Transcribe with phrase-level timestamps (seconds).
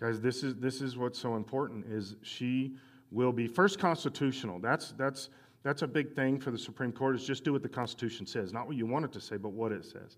[0.00, 2.72] Guys, this is, this is what's so important is she
[3.10, 4.58] will be first constitutional.
[4.58, 5.28] That's, that's,
[5.62, 8.50] that's a big thing for the Supreme Court is just do what the Constitution says,
[8.50, 10.16] not what you want it to say, but what it says.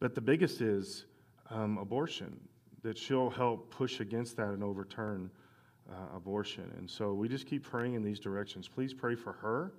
[0.00, 1.04] But the biggest is
[1.50, 2.40] um, abortion,
[2.82, 5.30] that she'll help push against that and overturn
[5.90, 6.72] uh, abortion.
[6.78, 8.68] And so we just keep praying in these directions.
[8.68, 9.72] Please pray for her.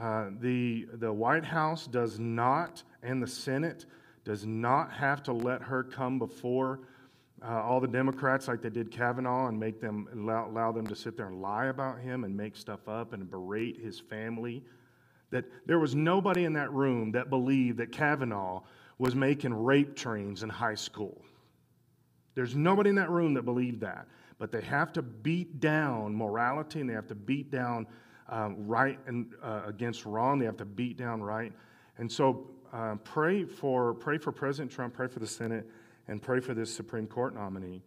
[0.00, 3.86] Uh, the, the White House does not, and the Senate
[4.24, 6.80] does not have to let her come before
[7.42, 10.96] uh, all the Democrats like they did Kavanaugh and make them allow, allow them to
[10.96, 14.64] sit there and lie about him and make stuff up and berate his family.
[15.30, 18.62] That there was nobody in that room that believed that Kavanaugh
[18.98, 21.22] was making rape trains in high school.
[22.34, 24.06] There's nobody in that room that believed that.
[24.38, 27.86] But they have to beat down morality and they have to beat down
[28.28, 30.38] um, right and uh, against wrong.
[30.38, 31.52] They have to beat down right.
[31.98, 35.66] And so uh, pray for pray for President Trump, pray for the Senate,
[36.08, 37.82] and pray for this Supreme Court nominee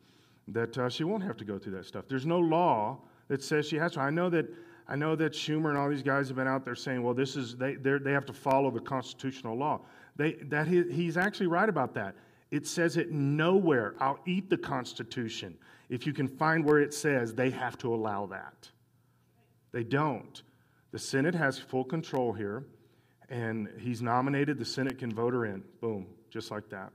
[0.48, 2.06] that uh, she won't have to go through that stuff.
[2.08, 4.02] There's no law that says she has to.
[4.02, 4.48] I know that
[4.88, 7.36] I know that Schumer and all these guys have been out there saying, well, this
[7.36, 9.82] is they they have to follow the constitutional law.
[10.16, 12.16] They, that he, he's actually right about that.
[12.52, 13.94] It says it nowhere.
[14.00, 15.58] I'll eat the Constitution
[15.90, 18.70] if you can find where it says they have to allow that.
[19.72, 20.42] They don't.
[20.92, 22.66] The Senate has full control here,
[23.30, 24.58] and he's nominated.
[24.58, 25.64] The Senate can vote her in.
[25.80, 26.92] Boom, just like that.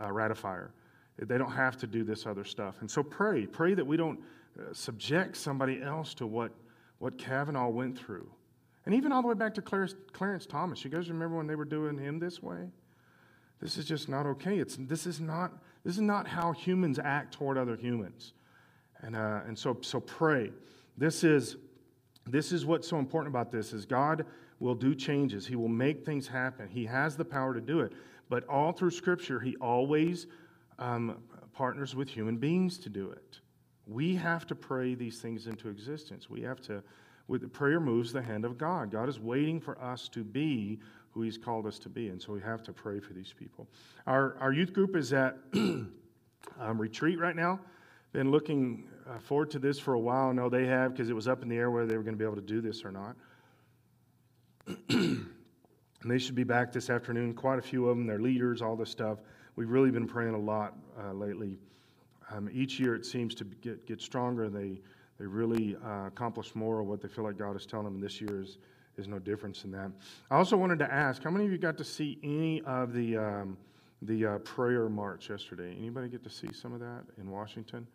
[0.00, 0.70] Uh, ratifier.
[1.18, 2.76] They don't have to do this other stuff.
[2.80, 3.46] And so pray.
[3.46, 4.18] Pray that we don't
[4.58, 6.52] uh, subject somebody else to what,
[6.98, 8.26] what Kavanaugh went through.
[8.86, 10.82] And even all the way back to Clarence, Clarence Thomas.
[10.82, 12.70] You guys remember when they were doing him this way?
[13.60, 14.58] This is just not okay.
[14.58, 15.52] It's, this, is not,
[15.84, 18.32] this is not how humans act toward other humans.
[19.02, 20.50] And, uh, and so, so pray.
[20.96, 21.56] This is,
[22.26, 24.24] this is what's so important about this is God
[24.60, 25.46] will do changes.
[25.46, 26.68] He will make things happen.
[26.68, 27.92] He has the power to do it.
[28.28, 30.26] But all through Scripture, he always
[30.78, 31.16] um,
[31.52, 33.40] partners with human beings to do it.
[33.86, 36.30] We have to pray these things into existence.
[36.30, 36.82] We have to
[37.30, 38.90] with prayer moves the hand of God.
[38.90, 40.80] God is waiting for us to be
[41.12, 43.68] who He's called us to be, and so we have to pray for these people.
[44.06, 45.88] Our, our youth group is at um,
[46.60, 47.60] retreat right now.
[48.12, 50.34] Been looking uh, forward to this for a while.
[50.34, 52.18] No, they have because it was up in the air whether they were going to
[52.18, 53.14] be able to do this or not.
[54.88, 55.26] And
[56.04, 57.34] they should be back this afternoon.
[57.34, 59.18] Quite a few of them, they're leaders, all this stuff.
[59.56, 61.58] We've really been praying a lot uh, lately.
[62.30, 64.48] Um, each year it seems to get, get stronger.
[64.48, 64.80] They
[65.20, 67.96] they really uh, accomplish more of what they feel like God is telling them.
[67.96, 68.56] And this year is,
[68.96, 69.90] is no difference in that.
[70.30, 73.18] I also wanted to ask, how many of you got to see any of the,
[73.18, 73.58] um,
[74.00, 75.76] the uh, prayer march yesterday?
[75.78, 77.86] Anybody get to see some of that in Washington?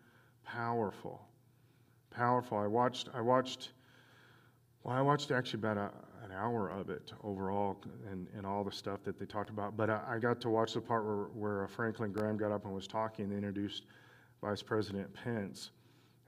[0.45, 1.19] Powerful.
[2.11, 2.59] Powerful.
[2.59, 3.71] I watched, I watched,
[4.83, 5.89] well, I watched actually about a,
[6.35, 7.77] hour of it overall
[8.11, 9.75] and, and all the stuff that they talked about.
[9.77, 12.73] But I, I got to watch the part where, where Franklin Graham got up and
[12.73, 13.83] was talking and they introduced
[14.41, 15.71] Vice President Pence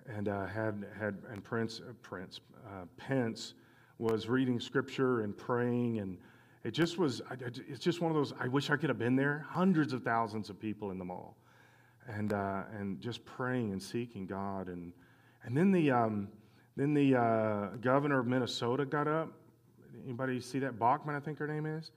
[0.08, 3.54] and uh, had had and Prince uh, Prince uh, Pence
[4.00, 6.18] was reading scripture and praying, and
[6.64, 7.22] it just was.
[7.40, 8.34] It's just one of those.
[8.40, 9.46] I wish I could have been there.
[9.50, 11.38] Hundreds of thousands of people in the mall,
[12.08, 14.94] and uh, and just praying and seeking God, and
[15.44, 16.30] and then the um,
[16.76, 19.32] then the uh, governor of Minnesota got up.
[20.06, 21.16] Anybody see that Bachmann?
[21.16, 21.92] I think her name is.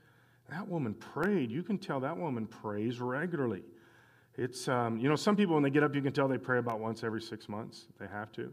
[0.50, 1.50] That woman prayed.
[1.50, 3.62] You can tell that woman prays regularly.
[4.36, 6.58] It's, um, you know, some people, when they get up, you can tell they pray
[6.58, 7.86] about once every six months.
[7.98, 8.52] They have to.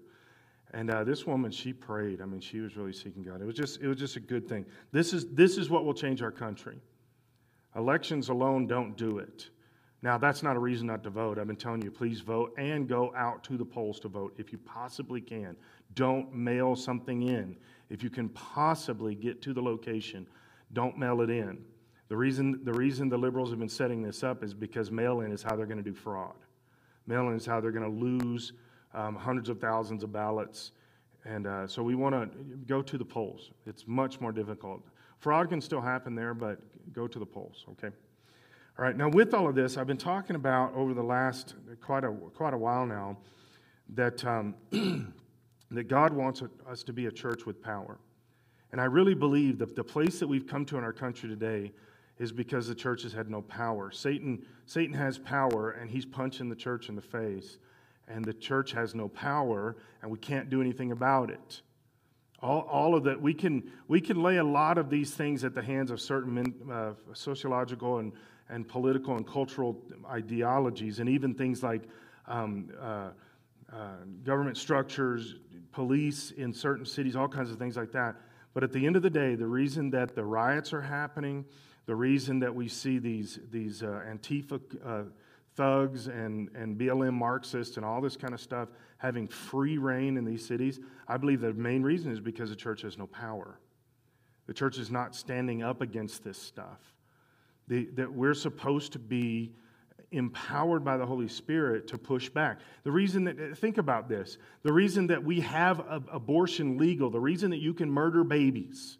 [0.73, 2.21] And uh, this woman, she prayed.
[2.21, 3.41] I mean, she was really seeking God.
[3.41, 4.65] It was just, it was just a good thing.
[4.91, 6.79] This is, this is what will change our country.
[7.75, 9.49] Elections alone don't do it.
[10.01, 11.39] Now, that's not a reason not to vote.
[11.39, 14.51] I've been telling you, please vote and go out to the polls to vote if
[14.51, 15.55] you possibly can.
[15.95, 17.55] Don't mail something in.
[17.89, 20.27] If you can possibly get to the location,
[20.73, 21.59] don't mail it in.
[22.09, 25.31] The reason, the reason the liberals have been setting this up is because mail in
[25.31, 26.35] is how they're going to do fraud.
[27.05, 28.53] Mail in is how they're going to lose
[28.93, 30.71] um, hundreds of thousands of ballots.
[31.25, 33.51] And uh, so we want to go to the polls.
[33.65, 34.81] It's much more difficult.
[35.19, 36.59] Fraud can still happen there, but
[36.93, 37.93] go to the polls, okay?
[38.77, 42.03] All right, now with all of this, I've been talking about over the last quite
[42.03, 43.17] a, quite a while now
[43.95, 44.55] that, um,
[45.71, 47.97] that God wants us to be a church with power.
[48.71, 51.71] And I really believe that the place that we've come to in our country today
[52.19, 53.91] is because the church has had no power.
[53.91, 57.57] Satan, Satan has power, and he's punching the church in the face.
[58.07, 61.61] And the church has no power, and we can't do anything about it.
[62.39, 65.53] All, all of that, we can, we can lay a lot of these things at
[65.53, 68.13] the hands of certain men, uh, sociological and,
[68.49, 71.83] and political and cultural ideologies, and even things like
[72.27, 73.09] um, uh,
[73.73, 75.35] uh, government structures,
[75.71, 78.15] police in certain cities, all kinds of things like that.
[78.53, 81.45] But at the end of the day, the reason that the riots are happening,
[81.85, 85.03] the reason that we see these, these uh, Antifa uh,
[85.55, 90.25] thugs and, and BLM Marxists and all this kind of stuff having free reign in
[90.25, 93.59] these cities, I believe the main reason is because the church has no power.
[94.47, 96.79] The church is not standing up against this stuff.
[97.67, 99.51] The, that we're supposed to be
[100.11, 102.59] empowered by the Holy Spirit to push back.
[102.83, 107.51] The reason that, think about this, the reason that we have abortion legal, the reason
[107.51, 108.97] that you can murder babies,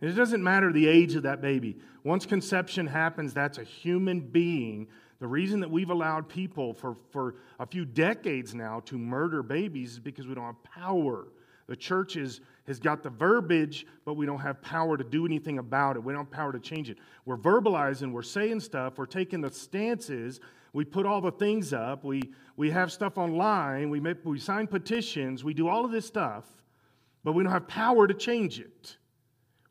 [0.00, 1.76] it doesn't matter the age of that baby.
[2.04, 4.88] Once conception happens, that's a human being.
[5.18, 9.92] The reason that we've allowed people for, for a few decades now to murder babies
[9.92, 11.28] is because we don't have power.
[11.66, 12.40] The church is,
[12.70, 16.04] has got the verbiage, but we don't have power to do anything about it.
[16.04, 16.98] We don't have power to change it.
[17.24, 20.38] We're verbalizing, we're saying stuff, we're taking the stances,
[20.72, 22.22] we put all the things up, we,
[22.56, 26.44] we have stuff online, we, make, we sign petitions, we do all of this stuff,
[27.24, 28.96] but we don't have power to change it.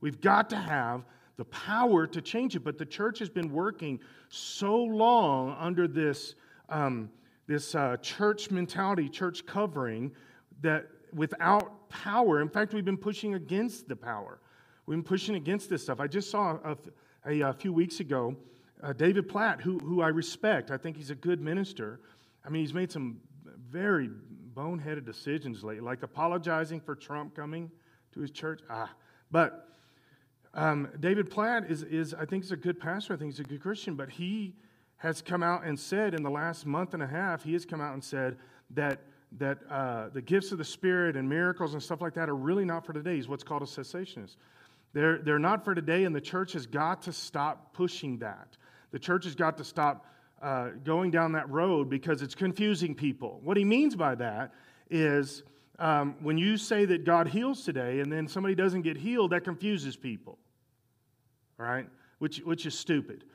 [0.02, 1.06] We've got to have
[1.38, 2.66] the power to change it.
[2.66, 6.36] But the church has been working so long under this,
[6.68, 7.10] um,
[7.48, 10.12] this uh, church mentality, church covering,
[10.62, 14.40] that without power, in fact, we've been pushing against the power.
[14.86, 16.00] We've been pushing against this stuff.
[16.00, 16.78] I just saw a,
[17.26, 18.36] a, a few weeks ago
[18.82, 20.72] uh, David Platt, who, who I respect.
[20.72, 22.00] I think he's a good minister.
[22.46, 23.20] I mean, he's made some
[23.70, 24.10] very
[24.54, 27.70] boneheaded decisions lately, like apologizing for Trump coming
[28.14, 28.62] to his church.
[28.70, 28.90] Ah,
[29.32, 29.68] but
[30.54, 33.14] um, David Platt is, is, I think, is a good pastor.
[33.14, 34.56] I think he's a good Christian, but he
[34.98, 37.82] has come out and said in the last month and a half, he has come
[37.82, 38.38] out and said
[38.72, 39.02] that,
[39.38, 42.66] that uh, the gifts of the Spirit and miracles and stuff like that are really
[42.66, 43.16] not for today.
[43.16, 44.36] He's what's called a cessationist.
[44.94, 48.58] They're, they're not for today, and the church has got to stop pushing that.
[48.92, 50.06] The church has got to stop
[50.42, 53.40] uh, going down that road because it's confusing people.
[53.44, 54.54] What he means by that
[54.90, 55.44] is
[55.78, 59.44] um, when you say that God heals today and then somebody doesn't get healed, that
[59.44, 60.40] confuses people,
[61.58, 61.88] right?
[62.18, 63.26] Which, which is stupid.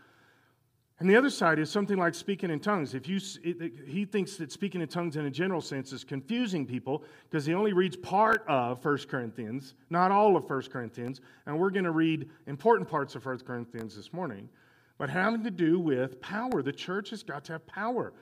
[1.00, 2.94] And the other side is something like speaking in tongues.
[2.94, 6.64] If you, it, he thinks that speaking in tongues in a general sense is confusing
[6.64, 11.20] people because he only reads part of 1 Corinthians, not all of 1 Corinthians.
[11.46, 14.48] And we're going to read important parts of 1 Corinthians this morning,
[14.96, 16.62] but having to do with power.
[16.62, 18.12] The church has got to have power.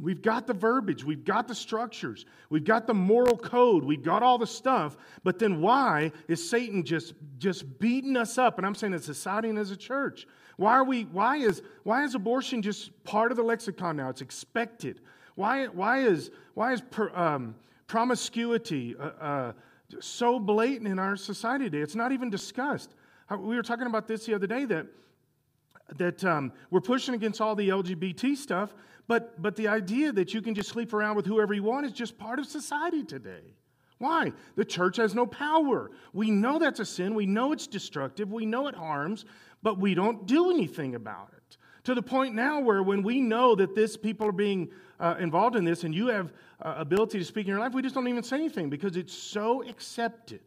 [0.00, 4.24] We've got the verbiage, we've got the structures, we've got the moral code, we've got
[4.24, 8.58] all the stuff, but then why is Satan just, just beating us up?
[8.58, 10.26] And I'm saying as society and as a church.
[10.56, 14.08] Why, are we, why, is, why is abortion just part of the lexicon now?
[14.08, 15.00] It's expected.
[15.34, 17.56] Why, why is, why is per, um,
[17.86, 19.52] promiscuity uh, uh,
[20.00, 21.80] so blatant in our society today?
[21.80, 22.94] It's not even discussed.
[23.30, 24.86] We were talking about this the other day that,
[25.96, 28.74] that um, we're pushing against all the LGBT stuff,
[29.08, 31.92] but, but the idea that you can just sleep around with whoever you want is
[31.92, 33.54] just part of society today.
[33.98, 34.32] Why?
[34.56, 35.90] The church has no power.
[36.12, 37.14] We know that's a sin.
[37.14, 38.32] We know it's destructive.
[38.32, 39.24] We know it harms,
[39.64, 41.56] but we don't do anything about it.
[41.84, 44.68] To the point now where when we know that this people are being
[45.00, 47.82] uh, involved in this and you have uh, ability to speak in your life, we
[47.82, 50.40] just don't even say anything because it's so accepted.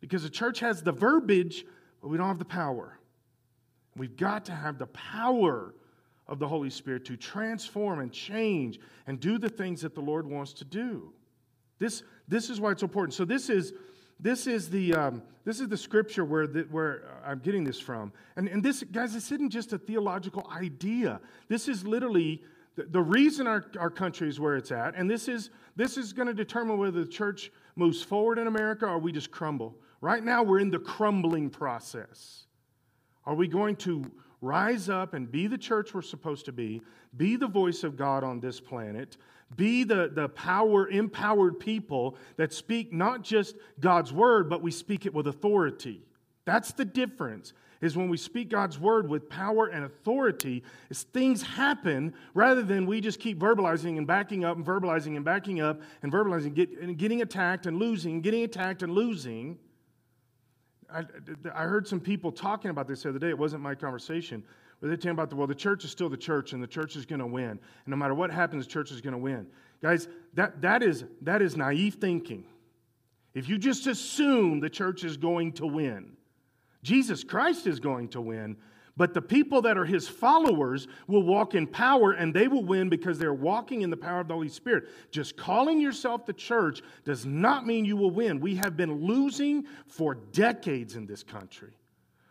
[0.00, 1.66] Because the church has the verbiage,
[2.00, 2.98] but we don't have the power.
[3.96, 5.74] We've got to have the power
[6.26, 10.26] of the Holy Spirit to transform and change and do the things that the Lord
[10.26, 11.12] wants to do.
[11.78, 13.12] This, this is why it's important.
[13.12, 13.74] So this is
[14.20, 18.12] this is the um, this is the scripture where the, where I'm getting this from.
[18.36, 21.20] And and this guys, this isn't just a theological idea.
[21.48, 22.42] This is literally
[22.76, 24.94] the, the reason our, our country is where it's at.
[24.94, 28.86] And this is this is going to determine whether the church moves forward in America
[28.86, 29.76] or we just crumble.
[30.00, 32.46] Right now, we're in the crumbling process.
[33.24, 34.04] Are we going to
[34.40, 36.80] rise up and be the church we're supposed to be,
[37.16, 39.16] be the voice of God on this planet,
[39.56, 45.06] be the, the power empowered people that speak not just God's word, but we speak
[45.06, 46.02] it with authority.
[46.44, 47.52] That's the difference.
[47.80, 52.86] Is when we speak God's word with power and authority, is things happen rather than
[52.86, 56.76] we just keep verbalizing and backing up and verbalizing and backing up and verbalizing get,
[56.80, 59.58] and getting attacked and losing, getting attacked and losing.
[60.92, 61.04] I,
[61.54, 63.28] I heard some people talking about this the other day.
[63.28, 64.42] It wasn't my conversation.
[64.80, 66.94] But they're talking about, the, well, the church is still the church and the church
[66.94, 67.50] is going to win.
[67.50, 69.46] And no matter what happens, the church is going to win.
[69.82, 72.44] Guys, that, that, is, that is naive thinking.
[73.34, 76.16] If you just assume the church is going to win,
[76.82, 78.56] Jesus Christ is going to win,
[78.96, 82.88] but the people that are his followers will walk in power and they will win
[82.88, 84.88] because they're walking in the power of the Holy Spirit.
[85.12, 88.40] Just calling yourself the church does not mean you will win.
[88.40, 91.74] We have been losing for decades in this country.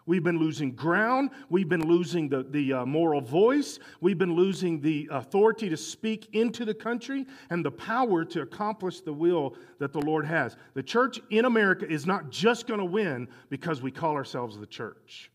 [0.07, 1.31] We've been losing ground.
[1.49, 3.77] We've been losing the, the uh, moral voice.
[3.99, 9.01] We've been losing the authority to speak into the country and the power to accomplish
[9.01, 10.55] the will that the Lord has.
[10.73, 14.65] The church in America is not just going to win because we call ourselves the
[14.65, 15.29] church.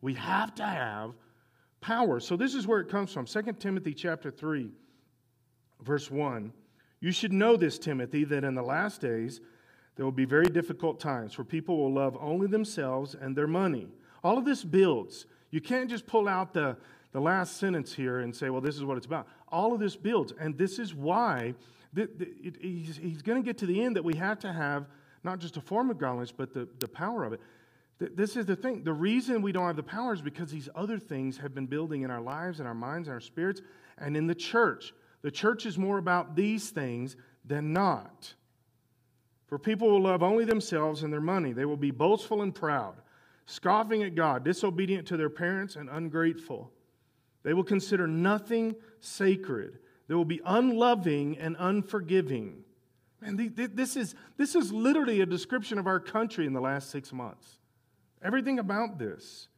[0.00, 1.14] We have to have
[1.80, 2.20] power.
[2.20, 3.26] So this is where it comes from.
[3.26, 4.70] 2 Timothy chapter 3,
[5.82, 6.52] verse 1.
[7.00, 9.40] You should know this, Timothy, that in the last days
[9.96, 13.88] there will be very difficult times, for people will love only themselves and their money.
[14.24, 15.26] All of this builds.
[15.50, 16.76] You can't just pull out the,
[17.12, 19.28] the last sentence here and say, well, this is what it's about.
[19.48, 20.32] All of this builds.
[20.40, 21.54] And this is why
[21.94, 24.86] it, he's, he's going to get to the end that we have to have
[25.22, 27.40] not just a form of godliness, but the, the power of it.
[27.98, 28.82] Th- this is the thing.
[28.82, 32.02] The reason we don't have the power is because these other things have been building
[32.02, 33.60] in our lives, in our minds, in our spirits,
[33.98, 34.92] and in the church.
[35.22, 38.34] The church is more about these things than not.
[39.46, 41.52] For people will love only themselves and their money.
[41.52, 42.96] They will be boastful and proud,
[43.46, 46.70] scoffing at God, disobedient to their parents, and ungrateful.
[47.42, 49.78] They will consider nothing sacred.
[50.08, 52.64] They will be unloving and unforgiving.
[53.20, 57.12] Man, this is, this is literally a description of our country in the last six
[57.12, 57.58] months.
[58.22, 59.48] Everything about this.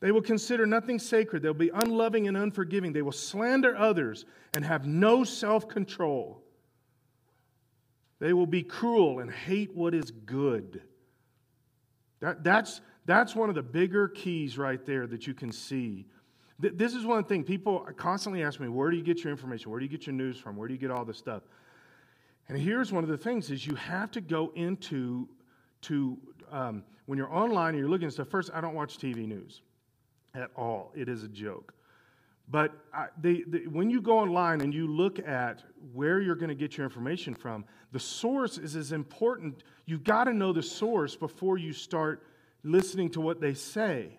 [0.00, 1.42] They will consider nothing sacred.
[1.42, 2.92] They'll be unloving and unforgiving.
[2.92, 6.42] They will slander others and have no self control.
[8.18, 10.82] They will be cruel and hate what is good.
[12.24, 16.06] That, that's, that's one of the bigger keys right there that you can see
[16.58, 19.70] this is one thing people constantly ask me, where do you get your information?
[19.70, 20.56] Where do you get your news from?
[20.56, 21.42] Where do you get all this stuff?
[22.48, 25.28] And here's one of the things is you have to go into
[25.82, 26.16] to
[26.52, 28.28] um, when you're online and you're looking at stuff.
[28.28, 29.62] First, I don't watch TV news
[30.34, 30.92] at all.
[30.94, 31.74] It is a joke.
[32.48, 36.50] But I, they, they, when you go online and you look at where you're going
[36.50, 39.62] to get your information from, the source is as important.
[39.86, 42.22] You've got to know the source before you start
[42.62, 44.18] listening to what they say.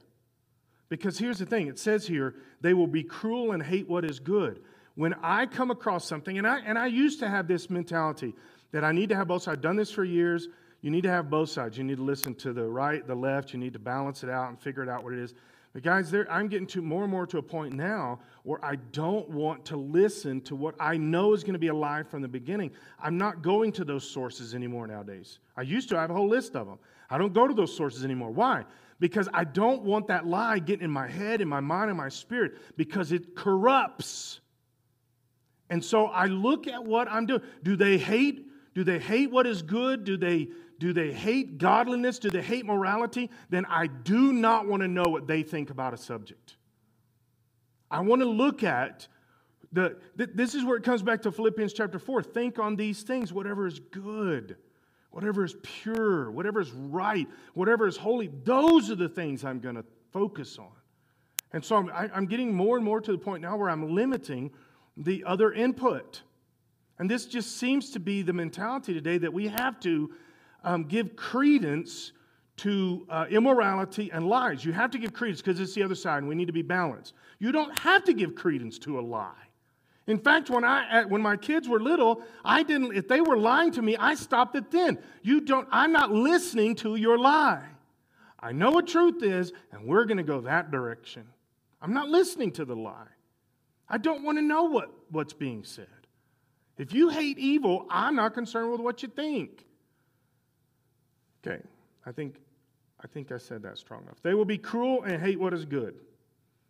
[0.90, 4.20] Because here's the thing it says here, they will be cruel and hate what is
[4.20, 4.62] good.
[4.96, 8.34] When I come across something, and I, and I used to have this mentality
[8.72, 9.58] that I need to have both sides.
[9.58, 10.48] I've done this for years.
[10.82, 11.78] You need to have both sides.
[11.78, 13.54] You need to listen to the right, the left.
[13.54, 15.34] You need to balance it out and figure it out what it is.
[15.76, 18.78] But guys, there, I'm getting to more and more to a point now where I
[18.94, 22.22] don't want to listen to what I know is going to be a lie from
[22.22, 22.72] the beginning.
[22.98, 25.40] I'm not going to those sources anymore nowadays.
[25.58, 25.98] I used to.
[25.98, 26.80] I have a whole list of them.
[27.10, 28.32] I don't go to those sources anymore.
[28.32, 28.64] Why?
[29.00, 32.10] because I don't want that lie getting in my head, in my mind, in my
[32.10, 34.40] spirit, because it corrupts.
[35.70, 37.42] And so I look at what I'm doing.
[37.64, 38.48] Do they hate?
[38.74, 40.04] Do they hate what is good?
[40.04, 42.20] Do they do they hate godliness?
[42.20, 43.30] Do they hate morality?
[43.50, 46.56] Then I do not want to know what they think about a subject.
[47.90, 49.08] I want to look at
[49.72, 52.24] the this is where it comes back to Philippians chapter 4.
[52.24, 54.58] Think on these things, whatever is good
[55.16, 59.76] whatever is pure, whatever is right, whatever is holy, those are the things I'm going
[59.76, 60.74] to focus on.
[61.54, 63.96] And so I'm, I, I'm getting more and more to the point now where I'm
[63.96, 64.52] limiting
[64.98, 66.22] the other input.
[67.00, 70.12] And this just seems to be the mentality today that we have to
[70.66, 72.12] um, give credence
[72.58, 74.66] to uh, immorality and lies.
[74.66, 76.62] You have to give credence because it's the other side and we need to be
[76.62, 77.14] balanced.
[77.40, 79.34] You don't have to give credence to a lie.
[80.08, 83.72] In fact, when, I, when my kids were little, I didn't, if they were lying
[83.72, 85.00] to me, I stopped it then.
[85.24, 87.64] You don't, I'm not listening to your lie.
[88.40, 91.26] I know what truth is, and we're going to go that direction.
[91.82, 93.08] I'm not listening to the lie.
[93.90, 95.88] I don't want to know what, what's being said.
[96.78, 99.65] If you hate evil, I'm not concerned with what you think.
[101.46, 101.62] Okay,
[102.06, 102.36] I think,
[103.04, 104.22] I think I said that strong enough.
[104.24, 105.96] They will be cruel and hate what is good.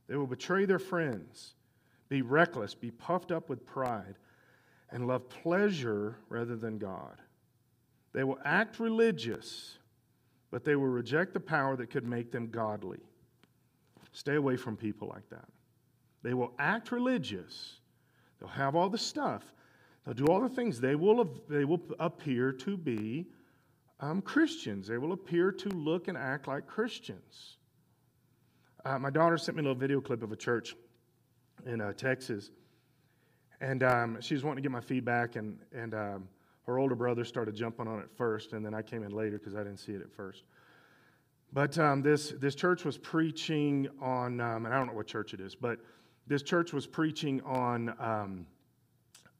[0.08, 1.53] They will betray their friends
[2.08, 4.15] be reckless, be puffed up with pride,
[4.91, 7.17] and love pleasure rather than God.
[8.13, 9.77] They will act religious,
[10.51, 13.00] but they will reject the power that could make them godly.
[14.12, 15.48] Stay away from people like that.
[16.22, 17.79] They will act religious,
[18.39, 19.44] they'll have all the stuff,
[20.05, 20.79] they'll do all the things.
[20.79, 23.25] They will, they will appear to be
[24.05, 27.57] um, Christians, they will appear to look and act like Christians.
[28.83, 30.75] Uh, my daughter sent me a little video clip of a church
[31.65, 32.51] in uh, Texas.
[33.62, 36.27] And um, she was wanting to get my feedback, and, and um,
[36.67, 39.55] her older brother started jumping on it first, and then I came in later because
[39.55, 40.43] I didn't see it at first.
[41.51, 45.33] But um, this, this church was preaching on, um, and I don't know what church
[45.33, 45.79] it is, but
[46.27, 48.45] this church was preaching on, um,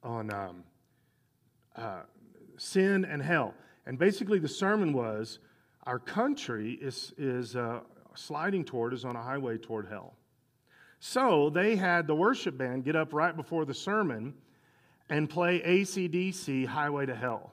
[0.02, 0.64] on um,
[1.76, 2.00] uh,
[2.56, 3.54] sin and hell.
[3.86, 5.38] And basically, the sermon was
[5.84, 7.80] our country is, is uh,
[8.14, 10.14] sliding toward, is on a highway toward hell.
[10.98, 14.34] So they had the worship band get up right before the sermon
[15.08, 17.52] and play ACDC Highway to Hell.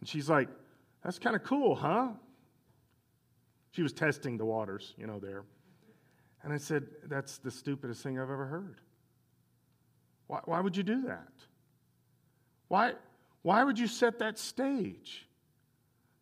[0.00, 0.48] And she's like,
[1.02, 2.08] That's kind of cool, huh?
[3.72, 5.44] She was testing the waters, you know, there.
[6.42, 8.80] And I said, That's the stupidest thing I've ever heard.
[10.26, 11.32] Why, why would you do that?
[12.68, 12.92] Why,
[13.42, 15.26] why would you set that stage?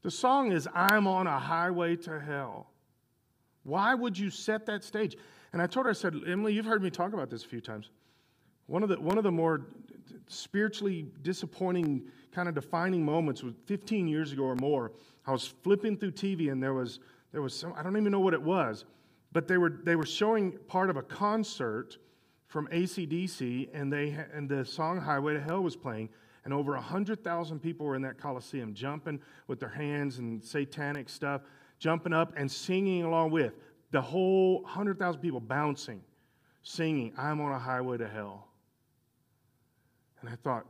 [0.02, 2.70] The song is I'm on a highway to hell.
[3.64, 5.16] Why would you set that stage?
[5.52, 7.60] And I told her, I said, Emily, you've heard me talk about this a few
[7.60, 7.90] times.
[8.66, 9.66] One of the, one of the more
[10.28, 14.92] spiritually disappointing, kind of defining moments was 15 years ago or more.
[15.26, 17.00] I was flipping through TV and there was,
[17.32, 18.84] there was some, I don't even know what it was,
[19.32, 21.98] but they were, they were showing part of a concert
[22.46, 26.08] from ACDC and, they, and the song Highway to Hell was playing.
[26.45, 31.42] And over 100,000 people were in that Coliseum jumping with their hands and satanic stuff,
[31.78, 33.54] jumping up and singing along with.
[33.90, 36.02] The whole 100,000 people bouncing,
[36.62, 38.49] singing, I'm on a highway to hell.
[40.21, 40.66] And I thought,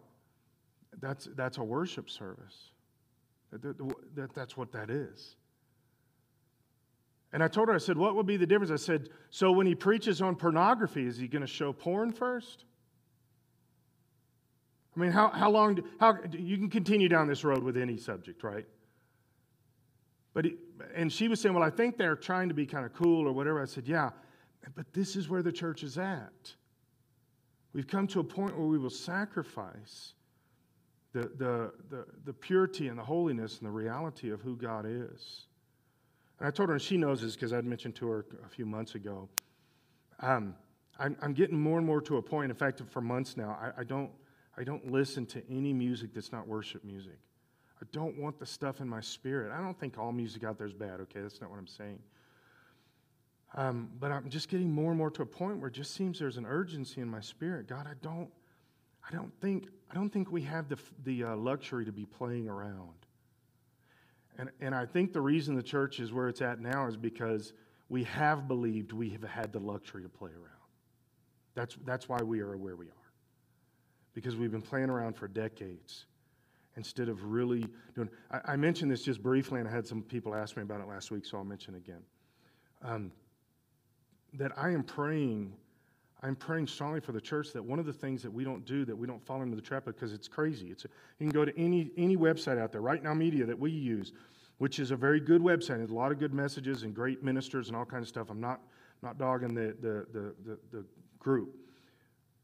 [1.00, 2.72] that's, that's a worship service.
[3.50, 3.62] That,
[4.14, 5.36] that, that's what that is.
[7.32, 8.70] And I told her, I said, what would be the difference?
[8.70, 12.64] I said, so when he preaches on pornography, is he going to show porn first?
[14.98, 17.96] I mean, how, how long, do, how, you can continue down this road with any
[17.96, 18.66] subject, right?
[20.34, 20.56] But, he,
[20.92, 23.32] and she was saying, well, I think they're trying to be kind of cool or
[23.32, 23.62] whatever.
[23.62, 24.10] I said, yeah,
[24.74, 26.52] but this is where the church is at.
[27.72, 30.14] We've come to a point where we will sacrifice
[31.12, 35.46] the, the, the, the purity and the holiness and the reality of who God is.
[36.40, 38.66] And I told her, and she knows this because I'd mentioned to her a few
[38.66, 39.28] months ago.
[40.18, 40.56] Um,
[40.98, 43.82] I'm, I'm, getting more and more to a point, in fact, for months now, I,
[43.82, 44.10] I, don't,
[44.58, 47.18] I don't listen to any music that's not worship music.
[47.80, 49.52] I don't want the stuff in my spirit.
[49.52, 51.20] I don't think all music out there is bad, okay?
[51.20, 52.00] That's not what I'm saying.
[53.54, 56.18] Um, but I'm just getting more and more to a point where it just seems
[56.18, 57.68] there's an urgency in my spirit.
[57.68, 58.28] God, I don't,
[59.08, 62.48] I don't think, I don't think we have the, the uh, luxury to be playing
[62.48, 63.06] around.
[64.38, 67.52] And, and I think the reason the church is where it's at now is because
[67.88, 70.44] we have believed we have had the luxury to play around.
[71.54, 72.97] That's, that's why we are where we are.
[74.18, 76.06] Because we've been playing around for decades
[76.76, 78.10] instead of really doing.
[78.32, 80.88] I, I mentioned this just briefly, and I had some people ask me about it
[80.88, 82.02] last week, so I'll mention again.
[82.82, 83.12] Um,
[84.32, 85.52] that I am praying,
[86.20, 88.84] I'm praying strongly for the church that one of the things that we don't do,
[88.86, 90.66] that we don't fall into the trap because it's crazy.
[90.72, 93.70] It's you can go to any, any website out there, Right Now Media, that we
[93.70, 94.14] use,
[94.58, 95.76] which is a very good website.
[95.76, 98.30] There's a lot of good messages and great ministers and all kinds of stuff.
[98.30, 98.62] I'm not,
[99.00, 100.84] not dogging the, the, the, the, the
[101.20, 101.54] group.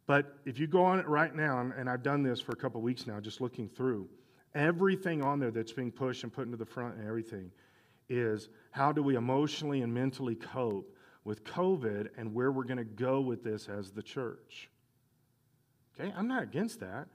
[0.06, 2.80] But if you go on it right now, and I've done this for a couple
[2.82, 4.08] weeks now, just looking through,
[4.54, 7.50] everything on there that's being pushed and put into the front and everything
[8.08, 12.84] is how do we emotionally and mentally cope with COVID and where we're going to
[12.84, 14.68] go with this as the church.
[15.98, 17.08] Okay, I'm not against that.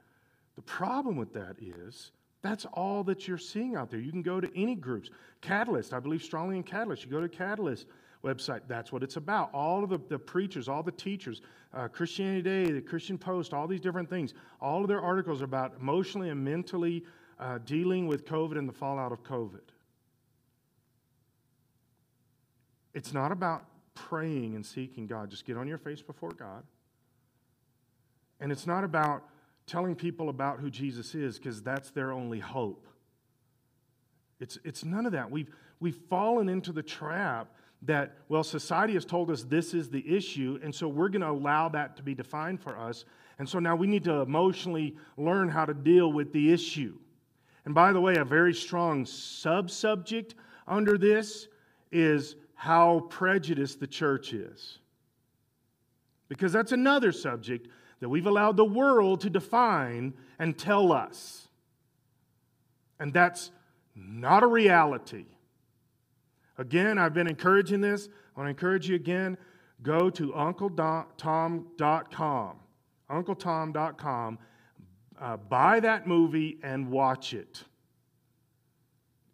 [0.56, 4.00] The problem with that is that's all that you're seeing out there.
[4.00, 5.10] You can go to any groups.
[5.42, 7.06] Catalyst, I believe strongly in Catalyst.
[7.06, 7.86] You go to Catalyst
[8.24, 9.50] website, that's what it's about.
[9.54, 11.42] All of the, the preachers, all the teachers,
[11.74, 15.46] uh, Christianity Today, the Christian Post, all these different things, all of their articles are
[15.46, 17.04] about emotionally and mentally
[17.40, 19.62] uh, dealing with COVID and the fallout of COVID.
[22.94, 25.30] It's not about praying and seeking God.
[25.30, 26.64] Just get on your face before God.
[28.40, 29.24] And it's not about
[29.68, 32.88] telling people about who Jesus is because that's their only hope.
[34.40, 35.30] It's, it's none of that.
[35.30, 37.54] We've, we've fallen into the trap
[37.84, 41.30] that, well, society has told us this is the issue, and so we're going to
[41.30, 43.06] allow that to be defined for us.
[43.38, 46.98] And so now we need to emotionally learn how to deal with the issue.
[47.66, 50.36] And by the way, a very strong sub subject
[50.68, 51.48] under this
[51.92, 54.80] is how prejudiced the church is.
[56.28, 57.68] Because that's another subject
[58.02, 61.48] that we've allowed the world to define and tell us.
[63.00, 63.52] And that's
[63.96, 65.26] not a reality.
[66.60, 68.10] Again, I've been encouraging this.
[68.36, 69.38] I want to encourage you again
[69.82, 72.60] go to uncletom.com.
[73.10, 74.40] Uncletom.com.
[75.20, 77.64] Uh, buy that movie and watch it.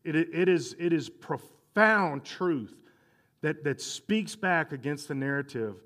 [0.04, 2.76] It, it, is, it is profound truth
[3.42, 5.82] that, that speaks back against the narrative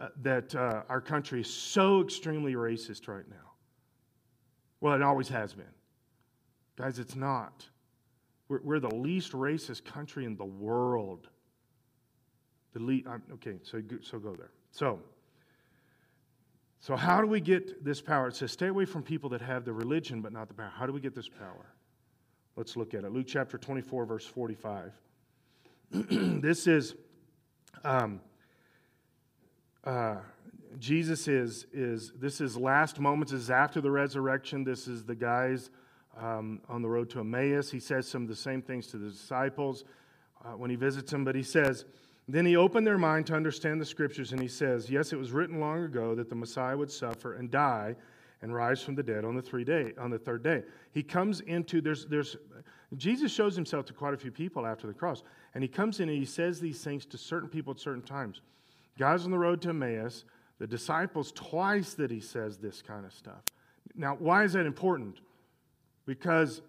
[0.00, 3.36] uh, that uh, our country is so extremely racist right now.
[4.80, 5.66] Well, it always has been.
[6.76, 7.64] Guys, it's not.
[8.50, 11.28] We're, we're the least racist country in the world.
[12.72, 14.50] The le- okay, so, so go there.
[14.72, 14.98] So,
[16.80, 18.26] so how do we get this power?
[18.28, 20.72] It says, stay away from people that have the religion but not the power.
[20.74, 21.66] How do we get this power?
[22.56, 23.12] Let's look at it.
[23.12, 24.92] Luke chapter 24, verse 45.
[25.92, 26.94] this is
[27.84, 28.20] um,
[29.84, 30.16] uh,
[30.78, 33.32] Jesus is is this is last moments.
[33.32, 34.62] This is after the resurrection.
[34.62, 35.70] This is the guys
[36.20, 37.70] um, on the road to Emmaus.
[37.70, 39.84] He says some of the same things to the disciples
[40.44, 41.24] uh, when he visits them.
[41.24, 41.84] But he says,
[42.28, 45.32] then he opened their mind to understand the scriptures, and he says, yes, it was
[45.32, 47.96] written long ago that the Messiah would suffer and die
[48.42, 50.62] and rise from the dead on the three day on the third day.
[50.92, 52.36] He comes into there's there's
[52.96, 55.22] Jesus shows himself to quite a few people after the cross.
[55.54, 58.40] And he comes in and he says these things to certain people at certain times.
[58.98, 60.24] Guys on the road to Emmaus,
[60.58, 63.42] the disciples, twice that he says this kind of stuff.
[63.94, 65.20] Now, why is that important?
[66.06, 66.62] Because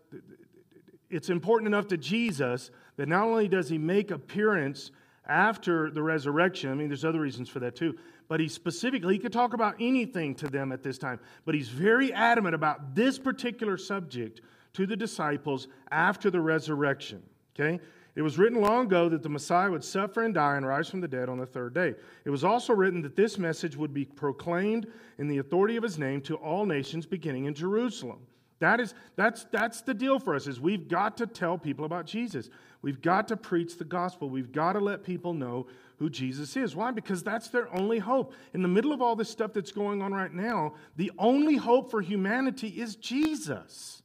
[1.09, 4.91] it's important enough to Jesus that not only does he make appearance
[5.27, 9.19] after the resurrection, I mean, there's other reasons for that too, but he specifically, he
[9.19, 13.19] could talk about anything to them at this time, but he's very adamant about this
[13.19, 14.41] particular subject
[14.73, 17.21] to the disciples after the resurrection.
[17.53, 17.79] Okay?
[18.15, 20.99] It was written long ago that the Messiah would suffer and die and rise from
[20.99, 21.93] the dead on the third day.
[22.25, 25.97] It was also written that this message would be proclaimed in the authority of his
[25.97, 28.19] name to all nations beginning in Jerusalem.
[28.61, 32.05] That is, that's, that's the deal for us is we've got to tell people about
[32.05, 32.51] Jesus.
[32.83, 34.29] We've got to preach the gospel.
[34.29, 35.65] We've got to let people know
[35.97, 36.75] who Jesus is.
[36.75, 36.91] Why?
[36.91, 38.33] Because that's their only hope.
[38.53, 41.89] In the middle of all this stuff that's going on right now, the only hope
[41.89, 44.03] for humanity is Jesus.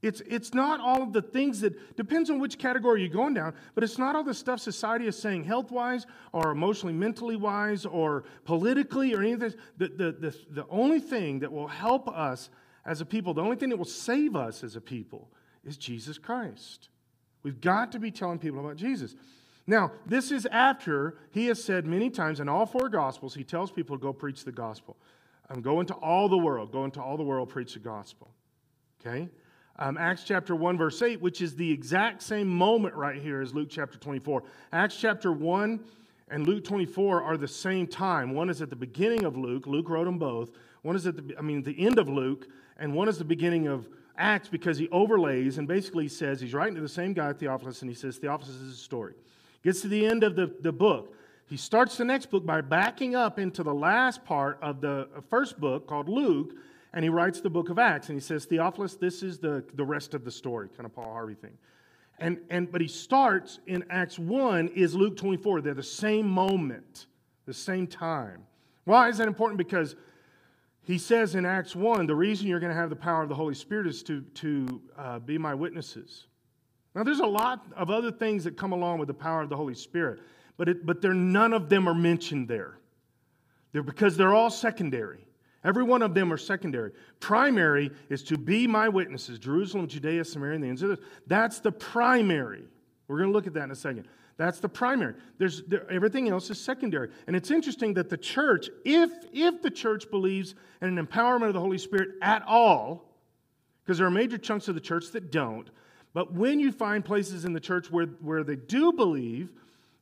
[0.00, 3.52] It's, it's not all of the things that, depends on which category you're going down,
[3.74, 7.84] but it's not all the stuff society is saying health wise or emotionally, mentally wise
[7.84, 9.52] or politically or anything.
[9.76, 12.48] The, the, the, the only thing that will help us
[12.84, 15.28] as a people, the only thing that will save us as a people
[15.64, 16.88] is Jesus Christ.
[17.42, 19.14] We've got to be telling people about Jesus.
[19.66, 23.70] Now, this is after he has said many times in all four Gospels, he tells
[23.70, 24.96] people to go preach the gospel.
[25.48, 28.30] Um, go into all the world, go into all the world, preach the gospel.
[29.00, 29.28] Okay?
[29.80, 33.54] um, Acts chapter 1, verse 8, which is the exact same moment right here as
[33.54, 34.42] Luke chapter 24.
[34.72, 35.80] Acts chapter 1
[36.28, 38.34] and Luke 24 are the same time.
[38.34, 40.50] One is at the beginning of Luke, Luke wrote them both.
[40.82, 42.46] One is at the, I mean, the end of Luke,
[42.80, 46.74] and one is the beginning of Acts because he overlays and basically says, he's writing
[46.74, 49.14] to the same guy, Theophilus, and he says, Theophilus is a story.
[49.62, 51.14] Gets to the end of the, the book.
[51.46, 55.20] He starts the next book by backing up into the last part of the uh,
[55.28, 56.54] first book called Luke
[56.92, 59.84] and he writes the book of Acts and he says, Theophilus, this is the, the
[59.84, 61.56] rest of the story, kind of Paul Harvey thing.
[62.18, 65.60] And, and, but he starts in Acts 1 is Luke 24.
[65.60, 67.06] They're the same moment,
[67.46, 68.42] the same time.
[68.84, 69.58] Why is that important?
[69.58, 69.96] Because
[70.90, 73.34] he says in Acts 1, the reason you're going to have the power of the
[73.34, 76.26] Holy Spirit is to, to uh, be my witnesses.
[76.94, 79.56] Now, there's a lot of other things that come along with the power of the
[79.56, 80.20] Holy Spirit,
[80.56, 82.78] but, it, but they're, none of them are mentioned there.
[83.72, 85.24] They're, because they're all secondary.
[85.62, 86.92] Every one of them are secondary.
[87.20, 91.04] Primary is to be my witnesses Jerusalem, Judea, Samaria, and the ends of the earth.
[91.26, 92.64] That's the primary.
[93.06, 94.08] We're going to look at that in a second.
[94.40, 95.16] That's the primary.
[95.36, 97.10] There's, there, everything else is secondary.
[97.26, 101.52] And it's interesting that the church, if, if the church believes in an empowerment of
[101.52, 103.04] the Holy Spirit at all,
[103.84, 105.68] because there are major chunks of the church that don't,
[106.14, 109.52] but when you find places in the church where, where they do believe,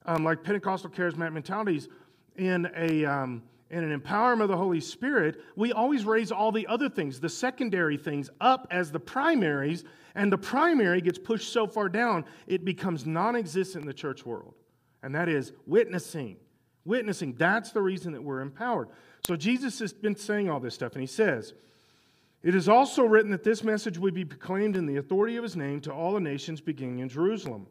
[0.07, 1.89] um, like Pentecostal charismatic mentalities,
[2.37, 3.05] in a.
[3.05, 7.21] Um, and an empowerment of the Holy Spirit, we always raise all the other things,
[7.21, 12.25] the secondary things, up as the primaries, and the primary gets pushed so far down,
[12.47, 14.55] it becomes non existent in the church world.
[15.03, 16.37] And that is witnessing.
[16.85, 17.35] Witnessing.
[17.35, 18.89] That's the reason that we're empowered.
[19.27, 21.53] So Jesus has been saying all this stuff, and he says,
[22.43, 25.57] It is also written that this message would be proclaimed in the authority of his
[25.57, 27.67] name to all the nations beginning in Jerusalem.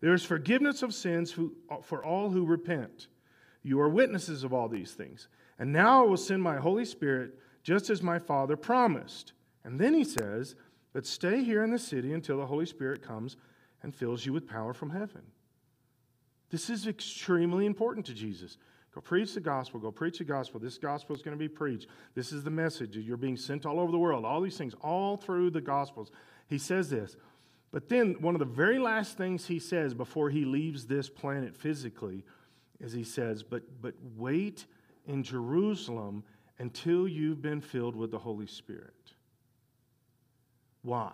[0.00, 1.34] There is forgiveness of sins
[1.82, 3.08] for all who repent.
[3.62, 5.28] You are witnesses of all these things.
[5.58, 9.32] And now I will send my Holy Spirit just as my Father promised.
[9.64, 10.54] And then he says,
[10.92, 13.36] But stay here in the city until the Holy Spirit comes
[13.82, 15.22] and fills you with power from heaven.
[16.50, 18.56] This is extremely important to Jesus.
[18.94, 19.78] Go preach the gospel.
[19.78, 20.58] Go preach the gospel.
[20.58, 21.86] This gospel is going to be preached.
[22.14, 22.96] This is the message.
[22.96, 24.24] You're being sent all over the world.
[24.24, 26.10] All these things, all through the gospels.
[26.48, 27.16] He says this.
[27.70, 31.54] But then, one of the very last things he says before he leaves this planet
[31.54, 32.24] physically
[32.80, 34.66] is he says, But, but wait
[35.06, 36.24] in Jerusalem
[36.58, 38.94] until you've been filled with the Holy Spirit.
[40.82, 41.12] Why?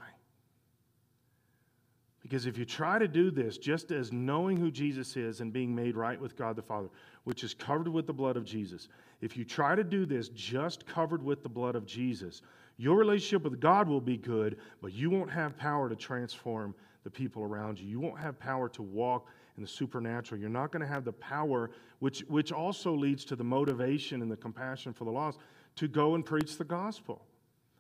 [2.23, 5.73] Because if you try to do this just as knowing who Jesus is and being
[5.73, 6.89] made right with God the Father,
[7.23, 8.89] which is covered with the blood of Jesus,
[9.21, 12.43] if you try to do this just covered with the blood of Jesus,
[12.79, 16.75] your relationship with God will be good, but you won't have power to transform
[17.05, 17.87] the people around you.
[17.87, 20.41] You won't have power to walk in the supernatural.
[20.41, 24.31] You're not going to have the power, which, which also leads to the motivation and
[24.31, 25.39] the compassion for the lost,
[25.77, 27.23] to go and preach the gospel.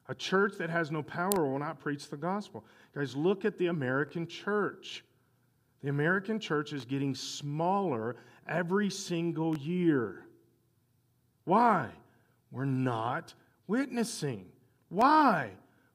[0.08, 2.64] A church that has no power will not preach the gospel.
[2.94, 5.04] Guys, look at the American church.
[5.82, 8.16] The American church is getting smaller
[8.48, 10.24] every single year.
[11.44, 11.90] Why?
[12.50, 13.34] We're not
[13.66, 14.46] witnessing.
[14.88, 15.50] Why?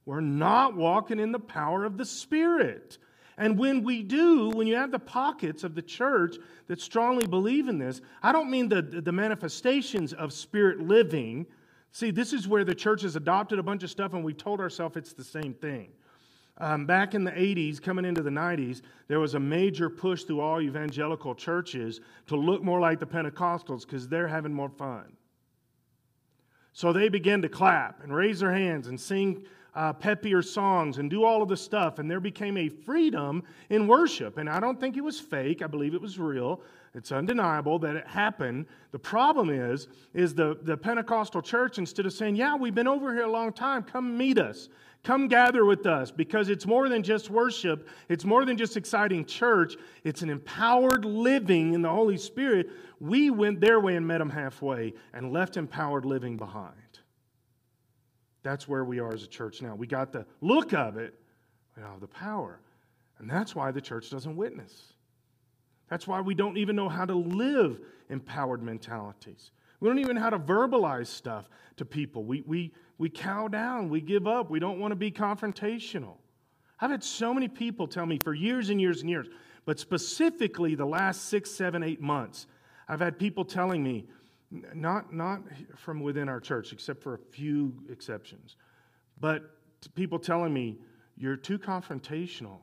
[0.06, 2.98] We're not walking in the power of the Spirit.
[3.38, 6.36] And when we do, when you have the pockets of the church
[6.68, 11.48] that strongly believe in this, I don't mean the, the manifestations of spirit living.
[11.92, 14.60] See, this is where the church has adopted a bunch of stuff and we told
[14.60, 15.90] ourselves it's the same thing.
[16.58, 20.42] um, back in the 80s, coming into the 90s, there was a major push through
[20.42, 25.18] all evangelical churches to look more like the Pentecostals because they're having more fun.
[26.74, 31.10] So they began to clap and raise their hands and sing uh, peppier songs and
[31.10, 32.00] do all of the stuff.
[32.00, 34.38] And there became a freedom in worship.
[34.38, 36.62] And I don't think it was fake, I believe it was real.
[36.94, 38.66] It's undeniable that it happened.
[38.92, 43.14] The problem is, is the, the Pentecostal church, instead of saying, Yeah, we've been over
[43.14, 44.68] here a long time, come meet us.
[45.04, 47.88] Come gather with us because it's more than just worship.
[48.08, 49.76] It's more than just exciting church.
[50.04, 52.70] It's an empowered living in the Holy Spirit.
[53.00, 56.76] We went their way and met them halfway and left empowered living behind.
[58.44, 59.76] That's where we are as a church now.
[59.76, 61.14] We got the look of it,
[61.76, 62.60] we don't have the power.
[63.20, 64.94] And that's why the church doesn't witness.
[65.90, 69.52] That's why we don't even know how to live empowered mentalities.
[69.80, 72.24] We don't even know how to verbalize stuff to people.
[72.24, 76.16] We, we, we cow down, we give up, we don't want to be confrontational.
[76.80, 79.28] I've had so many people tell me for years and years and years,
[79.66, 82.48] but specifically the last six, seven, eight months,
[82.88, 84.08] I've had people telling me,
[84.52, 85.42] not, not
[85.78, 88.58] from within our church, except for a few exceptions,
[89.20, 89.44] but
[89.96, 90.78] people telling me,
[91.18, 92.58] you're too confrontational.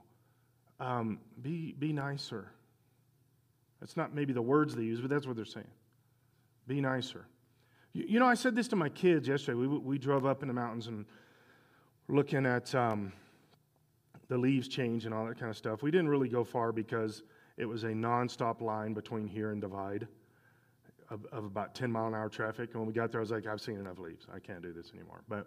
[0.80, 2.50] Um, be, be nicer.
[3.80, 5.70] That's not maybe the words they use, but that's what they're saying.
[6.66, 7.26] Be nicer.
[7.92, 9.56] You, you know, I said this to my kids yesterday.
[9.56, 11.06] We, we drove up in the mountains and
[12.08, 13.12] looking at um,
[14.28, 15.82] the leaves change and all that kind of stuff.
[15.82, 17.22] We didn't really go far because
[17.56, 20.06] it was a nonstop line between here and Divide
[21.10, 22.70] of, of about 10 mile an hour traffic.
[22.72, 24.26] And when we got there, I was like, I've seen enough leaves.
[24.34, 25.22] I can't do this anymore.
[25.28, 25.46] But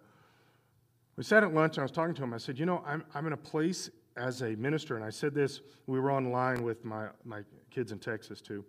[1.16, 2.34] we sat at lunch and I was talking to him.
[2.34, 5.34] I said, You know, I'm, I'm in a place as a minister, and I said
[5.34, 8.64] this, we were online with my, my kids in Texas too.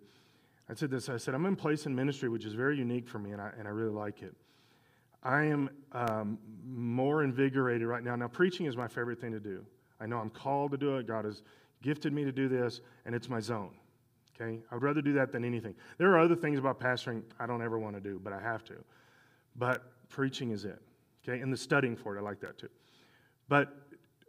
[0.68, 3.18] I said this, I said, I'm in place in ministry which is very unique for
[3.18, 4.34] me, and I, and I really like it.
[5.22, 8.16] I am um, more invigorated right now.
[8.16, 9.64] Now, preaching is my favorite thing to do.
[10.00, 11.06] I know I'm called to do it.
[11.06, 11.42] God has
[11.82, 13.74] gifted me to do this, and it's my zone.
[14.34, 14.60] Okay?
[14.70, 15.74] I would rather do that than anything.
[15.98, 18.64] There are other things about pastoring I don't ever want to do, but I have
[18.64, 18.74] to.
[19.56, 20.80] But preaching is it.
[21.26, 21.40] Okay?
[21.40, 22.68] And the studying for it, I like that too.
[23.48, 23.74] But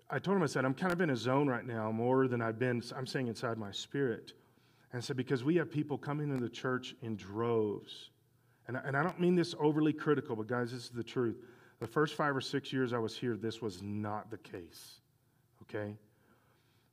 [0.09, 2.41] I told him, I said, I'm kind of in a zone right now more than
[2.41, 4.33] I've been, I'm saying inside my spirit.
[4.91, 8.11] And I said, because we have people coming into the church in droves.
[8.67, 11.37] And, and I don't mean this overly critical, but guys, this is the truth.
[11.79, 15.01] The first five or six years I was here, this was not the case.
[15.63, 15.95] Okay?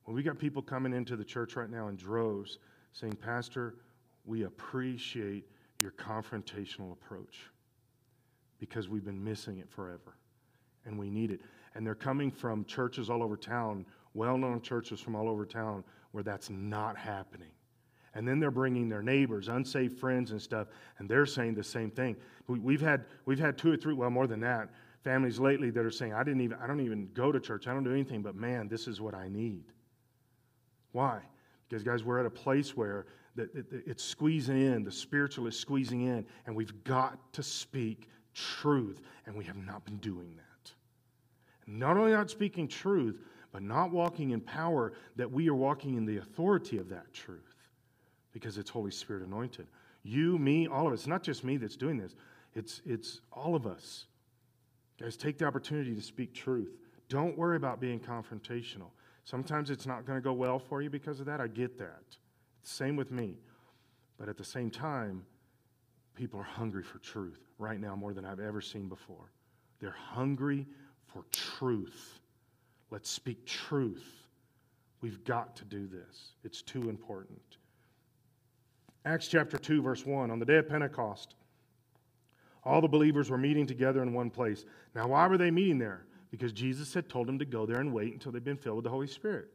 [0.05, 2.57] When we got people coming into the church right now in droves,
[2.93, 3.75] saying, Pastor,
[4.25, 5.45] we appreciate
[5.79, 7.49] your confrontational approach
[8.59, 10.15] because we've been missing it forever
[10.85, 11.41] and we need it.
[11.75, 15.83] And they're coming from churches all over town, well known churches from all over town,
[16.11, 17.49] where that's not happening.
[18.15, 20.67] And then they're bringing their neighbors, unsaved friends, and stuff,
[20.99, 22.15] and they're saying the same thing.
[22.47, 24.69] We, have had, we've had two or three, well, more than that,
[25.03, 27.73] families lately that are saying, I, didn't even, I don't even go to church, I
[27.73, 29.63] don't do anything, but man, this is what I need.
[30.91, 31.21] Why?
[31.73, 36.23] Because, guys, we're at a place where it's squeezing in, the spiritual is squeezing in,
[36.45, 40.71] and we've got to speak truth, and we have not been doing that.
[41.65, 46.05] not only not speaking truth, but not walking in power, that we are walking in
[46.05, 47.55] the authority of that truth
[48.33, 49.65] because it's Holy Spirit anointed.
[50.03, 50.99] You, me, all of us.
[50.99, 52.13] It's not just me that's doing this,
[52.53, 54.05] it's, it's all of us.
[54.99, 56.77] Guys, take the opportunity to speak truth.
[57.09, 58.91] Don't worry about being confrontational.
[59.25, 61.39] Sometimes it's not going to go well for you because of that.
[61.39, 62.03] I get that.
[62.63, 63.35] Same with me.
[64.17, 65.25] But at the same time,
[66.15, 69.31] people are hungry for truth right now more than I've ever seen before.
[69.79, 70.67] They're hungry
[71.07, 72.19] for truth.
[72.91, 74.05] Let's speak truth.
[75.01, 77.41] We've got to do this, it's too important.
[79.05, 81.35] Acts chapter 2, verse 1 On the day of Pentecost,
[82.63, 84.63] all the believers were meeting together in one place.
[84.95, 86.05] Now, why were they meeting there?
[86.33, 88.85] Because Jesus had told them to go there and wait until they'd been filled with
[88.85, 89.49] the Holy Spirit.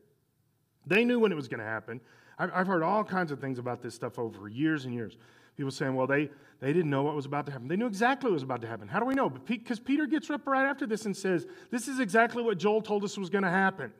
[0.86, 2.00] They knew when it was going to happen.
[2.38, 5.16] I've heard all kinds of things about this stuff over years and years.
[5.56, 7.66] People saying, well, they, they didn't know what was about to happen.
[7.66, 8.86] They knew exactly what was about to happen.
[8.86, 9.28] How do we know?
[9.28, 13.02] Because Peter gets up right after this and says, this is exactly what Joel told
[13.02, 13.92] us was going to happen.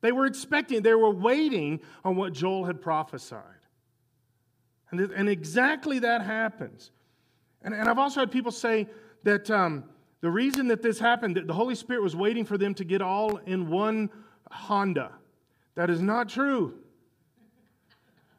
[0.00, 3.42] They were expecting, they were waiting on what Joel had prophesied.
[4.90, 6.92] And, and exactly that happens.
[7.60, 8.88] And, and I've also had people say
[9.24, 9.84] that um,
[10.24, 13.02] the reason that this happened, that the Holy Spirit was waiting for them to get
[13.02, 14.08] all in one
[14.50, 15.12] Honda.
[15.74, 16.78] That is not true.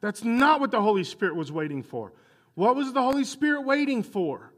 [0.00, 2.12] That's not what the Holy Spirit was waiting for.
[2.54, 4.52] What was the Holy Spirit waiting for?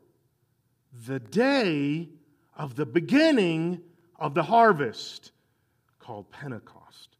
[1.06, 2.08] The day
[2.56, 3.82] of the beginning
[4.16, 5.32] of the harvest
[5.98, 7.10] called Pentecost.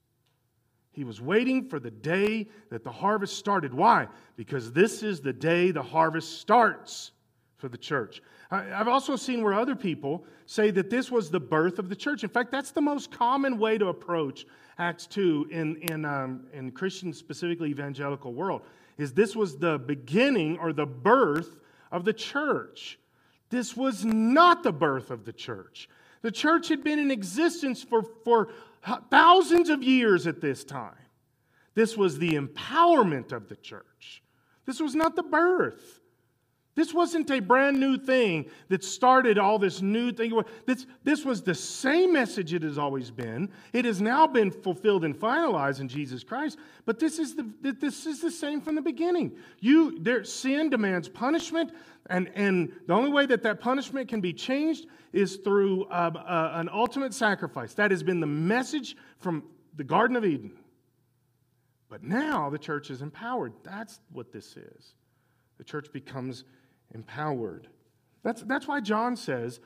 [0.91, 3.75] He was waiting for the day that the harvest started.
[3.75, 4.09] Why?
[4.37, 7.13] Because this is the day the harvest starts
[7.59, 8.23] for the church.
[8.51, 12.25] I've also seen where other people say that this was the birth of the church.
[12.25, 14.47] In fact, that's the most common way to approach
[14.79, 18.63] Acts 2 in, in, um, in Christian, specifically evangelical world,
[18.97, 21.57] is this was the beginning or the birth
[21.93, 22.99] of the church.
[23.51, 25.89] This was not the birth of the church.
[26.23, 28.49] The church had been in existence for, for
[29.11, 30.95] thousands of years at this time.
[31.75, 34.23] This was the empowerment of the church.
[34.65, 36.01] This was not the birth.
[36.79, 40.41] This wasn't a brand new thing that started all this new thing.
[40.65, 43.51] This, this was the same message it has always been.
[43.73, 48.07] It has now been fulfilled and finalized in Jesus Christ, but this is the, this
[48.07, 49.33] is the same from the beginning.
[49.59, 51.73] You, there, sin demands punishment,
[52.11, 56.53] and, and the only way that that punishment can be changed is through uh, uh,
[56.61, 57.75] an ultimate sacrifice.
[57.75, 59.43] That has been the message from
[59.75, 60.53] the Garden of Eden.
[61.89, 63.53] But now the church is empowered.
[63.65, 64.95] That's what this is.
[65.59, 66.45] The church becomes
[66.95, 67.69] empowered.
[68.23, 69.61] That's, that's why John says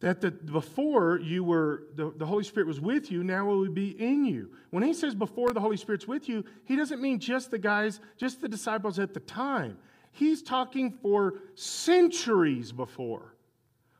[0.00, 3.74] that the, before you were, the, the Holy Spirit was with you, now it would
[3.74, 4.50] be in you.
[4.70, 8.00] When he says before the Holy Spirit's with you, he doesn't mean just the guys,
[8.16, 9.76] just the disciples at the time.
[10.12, 13.34] He's talking for centuries before,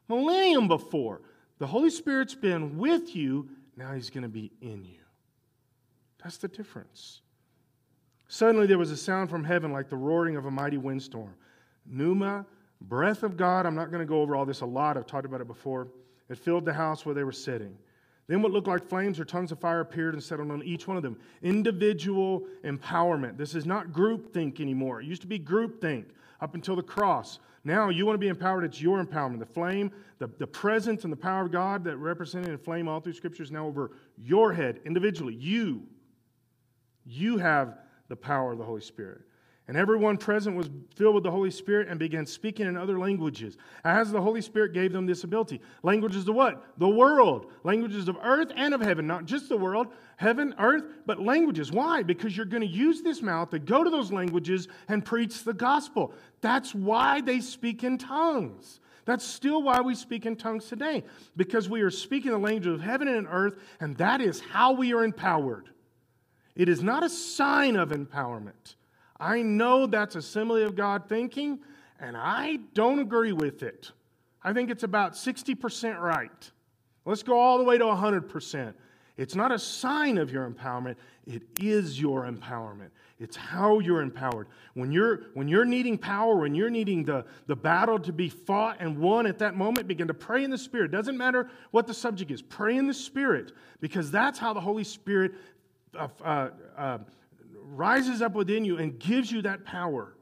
[0.09, 1.20] millennium before.
[1.59, 4.98] The Holy Spirit's been with you, now he's going to be in you.
[6.22, 7.20] That's the difference.
[8.29, 11.35] Suddenly there was a sound from heaven like the roaring of a mighty windstorm
[11.90, 12.46] pneuma,
[12.81, 13.66] breath of God.
[13.66, 14.96] I'm not going to go over all this a lot.
[14.96, 15.88] I've talked about it before.
[16.29, 17.77] It filled the house where they were sitting.
[18.27, 20.98] Then what looked like flames or tongues of fire appeared and settled on each one
[20.98, 21.18] of them.
[21.42, 23.38] Individual empowerment.
[23.38, 25.01] This is not group think anymore.
[25.01, 26.09] It used to be group think
[26.40, 27.38] up until the cross.
[27.64, 29.38] Now you want to be empowered, it's your empowerment.
[29.38, 33.01] The flame, the, the presence and the power of God that represented in flame all
[33.01, 35.35] through Scripture is now over your head individually.
[35.35, 35.83] You.
[37.07, 39.22] You have the power of the Holy Spirit.
[39.69, 43.59] And everyone present was filled with the Holy Spirit and began speaking in other languages,
[43.85, 45.61] as the Holy Spirit gave them this ability.
[45.83, 46.65] Languages of what?
[46.79, 47.53] The world.
[47.65, 49.07] Languages of earth and of heaven.
[49.07, 51.71] Not just the world, heaven, earth, but languages.
[51.71, 52.03] Why?
[52.03, 55.53] Because you're going to use this mouth to go to those languages and preach the
[55.53, 56.15] gospel.
[56.41, 58.81] That's why they speak in tongues.
[59.05, 61.05] That's still why we speak in tongues today,
[61.37, 64.95] because we are speaking the language of heaven and earth, and that is how we
[64.95, 65.69] are empowered.
[66.55, 68.77] It is not a sign of empowerment.
[69.21, 71.59] I know that's Assembly of God thinking,
[72.01, 73.91] and I don't agree with it.
[74.43, 76.51] I think it's about 60% right.
[77.05, 78.75] Let's go all the way to 100%.
[79.17, 80.95] It's not a sign of your empowerment,
[81.27, 82.91] it is your empowerment.
[83.19, 84.47] It's how you're empowered.
[84.75, 88.77] When you're, when you're needing power, when you're needing the, the battle to be fought
[88.79, 90.93] and won at that moment, begin to pray in the Spirit.
[90.93, 94.85] Doesn't matter what the subject is, pray in the Spirit because that's how the Holy
[94.85, 95.33] Spirit
[95.99, 96.99] uh, uh, uh,
[97.75, 100.15] rises up within you and gives you that power.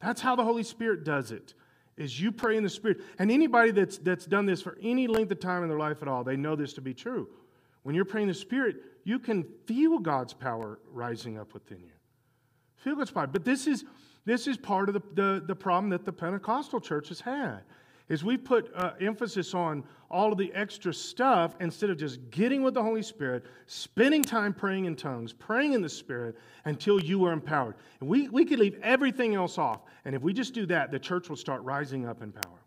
[0.00, 1.54] That's how the Holy Spirit does it.
[1.96, 2.98] Is you pray in the Spirit.
[3.18, 6.08] And anybody that's, that's done this for any length of time in their life at
[6.08, 7.28] all, they know this to be true.
[7.82, 11.92] When you're praying the Spirit, you can feel God's power rising up within you.
[12.76, 13.26] Feel God's power.
[13.26, 13.84] But this is,
[14.24, 17.60] this is part of the, the, the problem that the Pentecostal church has had
[18.08, 22.62] is we put uh, emphasis on all of the extra stuff instead of just getting
[22.62, 27.24] with the Holy Spirit, spending time praying in tongues, praying in the Spirit until you
[27.24, 27.74] are empowered.
[28.00, 29.80] And we, we could leave everything else off.
[30.04, 32.60] And if we just do that, the church will start rising up in power.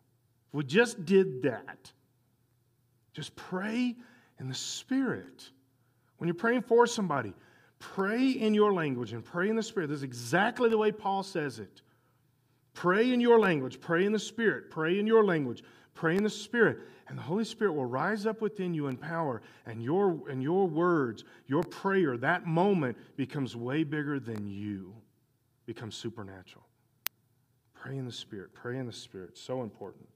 [0.50, 1.92] If we just did that,
[3.14, 3.96] just pray
[4.40, 5.50] in the Spirit.
[6.18, 7.34] When you're praying for somebody,
[7.80, 9.88] pray in your language and pray in the Spirit.
[9.88, 11.82] This is exactly the way Paul says it.
[12.80, 15.66] Pray in your language, pray in the Spirit, pray in your language,
[15.96, 16.78] pray in the Spirit,
[17.10, 20.66] and the Holy Spirit will rise up within you in power, and your, and your
[20.66, 24.96] words, your prayer, that moment becomes way bigger than you,
[25.66, 26.64] becomes supernatural.
[27.74, 29.38] Pray in the Spirit, pray in the Spirit.
[29.38, 30.08] So important.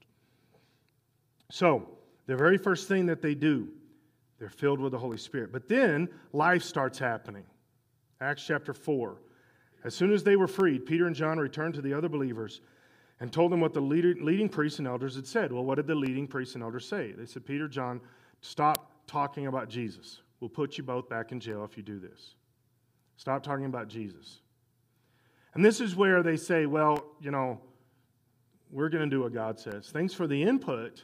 [1.51, 1.85] So,
[2.27, 3.67] the very first thing that they do,
[4.39, 5.51] they're filled with the Holy Spirit.
[5.51, 7.43] But then life starts happening.
[8.21, 9.17] Acts chapter 4.
[9.83, 12.61] As soon as they were freed, Peter and John returned to the other believers
[13.19, 15.51] and told them what the leading priests and elders had said.
[15.51, 17.11] Well, what did the leading priests and elders say?
[17.11, 18.01] They said, Peter, John,
[18.41, 20.21] stop talking about Jesus.
[20.39, 22.35] We'll put you both back in jail if you do this.
[23.17, 24.39] Stop talking about Jesus.
[25.53, 27.59] And this is where they say, well, you know,
[28.71, 29.89] we're going to do what God says.
[29.91, 31.03] Thanks for the input,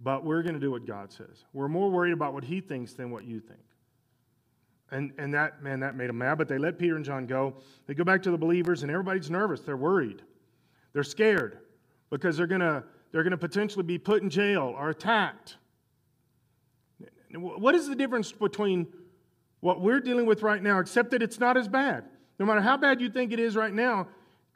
[0.00, 1.44] but we're going to do what God says.
[1.54, 3.65] We're more worried about what He thinks than what you think.
[4.92, 6.38] And, and that, man, that made them mad.
[6.38, 7.54] But they let Peter and John go.
[7.86, 9.60] They go back to the believers, and everybody's nervous.
[9.60, 10.22] They're worried.
[10.92, 11.58] They're scared
[12.10, 15.56] because they're going to they're to potentially be put in jail or attacked.
[17.34, 18.86] What is the difference between
[19.60, 22.04] what we're dealing with right now, except that it's not as bad?
[22.38, 24.08] No matter how bad you think it is right now,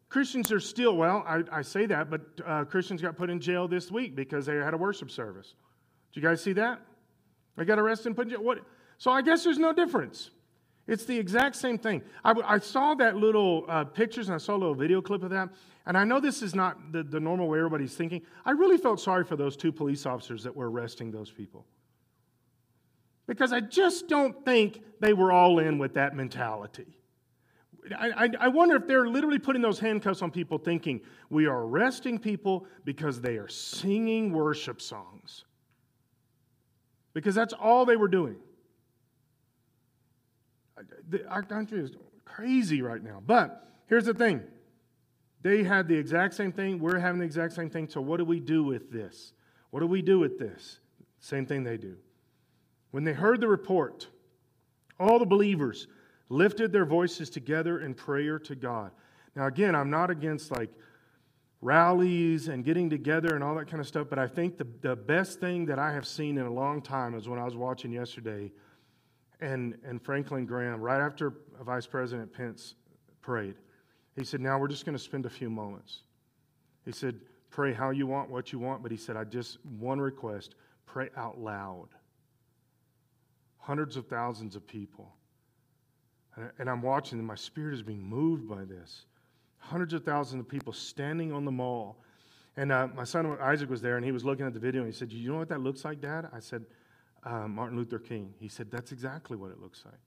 [0.08, 3.68] Christians are still, well, I, I say that, but uh, Christians got put in jail
[3.68, 5.54] this week because they had a worship service.
[6.12, 6.80] Did you guys see that?
[7.56, 8.42] They got arrested and put in jail.
[8.42, 8.58] What?
[9.00, 10.30] So I guess there's no difference.
[10.86, 12.02] It's the exact same thing.
[12.22, 15.30] I, I saw that little uh, pictures and I saw a little video clip of
[15.30, 15.48] that.
[15.86, 18.20] And I know this is not the, the normal way everybody's thinking.
[18.44, 21.64] I really felt sorry for those two police officers that were arresting those people.
[23.26, 26.98] Because I just don't think they were all in with that mentality.
[27.98, 31.62] I, I, I wonder if they're literally putting those handcuffs on people thinking we are
[31.62, 35.46] arresting people because they are singing worship songs.
[37.14, 38.36] Because that's all they were doing.
[41.28, 41.92] Our country is
[42.24, 43.22] crazy right now.
[43.24, 44.42] But here's the thing
[45.42, 46.78] they had the exact same thing.
[46.78, 47.88] We're having the exact same thing.
[47.88, 49.32] So, what do we do with this?
[49.70, 50.80] What do we do with this?
[51.20, 51.96] Same thing they do.
[52.90, 54.08] When they heard the report,
[54.98, 55.86] all the believers
[56.28, 58.90] lifted their voices together in prayer to God.
[59.34, 60.70] Now, again, I'm not against like
[61.62, 64.96] rallies and getting together and all that kind of stuff, but I think the, the
[64.96, 67.92] best thing that I have seen in a long time is when I was watching
[67.92, 68.50] yesterday
[69.40, 72.74] and, and Franklin Graham, right after Vice President Pence
[73.22, 73.54] prayed,
[74.16, 76.02] he said, Now we're just going to spend a few moments.
[76.84, 77.20] He said,
[77.50, 80.54] Pray how you want, what you want, but he said, I just, one request,
[80.86, 81.88] pray out loud.
[83.58, 85.12] Hundreds of thousands of people.
[86.58, 89.04] And I'm watching, and my spirit is being moved by this.
[89.58, 91.98] Hundreds of thousands of people standing on the mall.
[92.56, 94.92] And uh, my son Isaac was there, and he was looking at the video, and
[94.92, 96.28] he said, You know what that looks like, Dad?
[96.32, 96.64] I said,
[97.24, 98.34] uh, Martin Luther King.
[98.38, 100.00] He said, That's exactly what it looks like.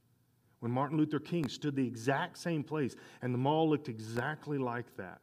[0.59, 4.95] When Martin Luther King stood the exact same place, and the mall looked exactly like
[4.95, 5.21] that.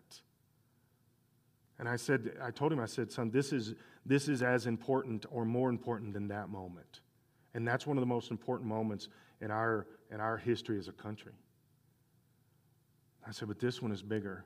[1.79, 3.73] And I said, I told him, I said, son, this is,
[4.05, 7.01] this is as important or more important than that moment.
[7.55, 9.09] And that's one of the most important moments
[9.41, 11.33] in our, in our history as a country.
[13.27, 14.45] I said, but this one is bigger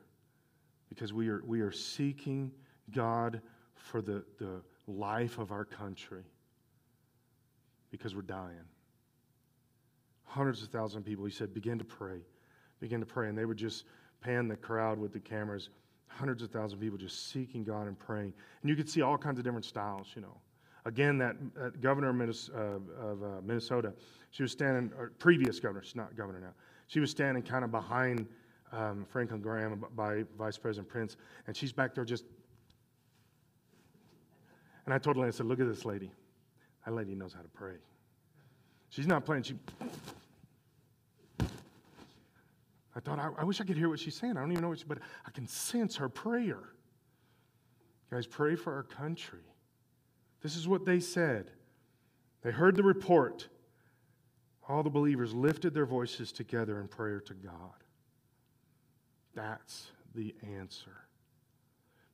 [0.87, 2.53] because we are, we are seeking
[2.91, 3.41] God
[3.75, 6.23] for the, the life of our country
[7.91, 8.65] because we're dying.
[10.23, 12.19] Hundreds of thousands of people, he said, begin to pray.
[12.79, 13.29] Begin to pray.
[13.29, 13.85] And they would just
[14.21, 15.69] pan the crowd with the cameras.
[16.07, 18.33] Hundreds of thousands of people just seeking God and praying.
[18.61, 20.37] And you could see all kinds of different styles, you know.
[20.85, 23.93] Again, that governor of, Minnesota, uh, of uh, Minnesota,
[24.29, 26.53] she was standing, previous governor, she's not governor now,
[26.87, 28.27] she was standing kind of behind
[28.71, 31.17] um, Franklin Graham by Vice President Pence,
[31.47, 32.25] and she's back there just.
[34.85, 36.11] And I told her, I said, Look at this lady.
[36.85, 37.75] That lady knows how to pray.
[38.89, 39.43] She's not playing.
[39.43, 39.55] She.
[42.95, 44.37] I thought, I, I wish I could hear what she's saying.
[44.37, 46.59] I don't even know what she, but I can sense her prayer.
[48.09, 49.43] Guys, pray for our country.
[50.41, 51.51] This is what they said.
[52.43, 53.47] They heard the report.
[54.69, 57.83] All the believers lifted their voices together in prayer to God.
[59.33, 60.95] That's the answer.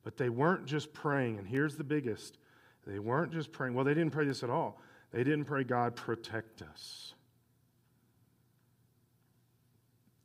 [0.02, 2.38] But they weren't just praying, and here's the biggest
[2.86, 3.74] they weren't just praying.
[3.74, 4.80] Well, they didn't pray this at all.
[5.12, 7.14] They didn't pray, God, protect us.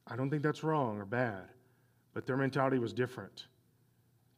[0.07, 1.43] I don't think that's wrong or bad,
[2.13, 3.47] but their mentality was different.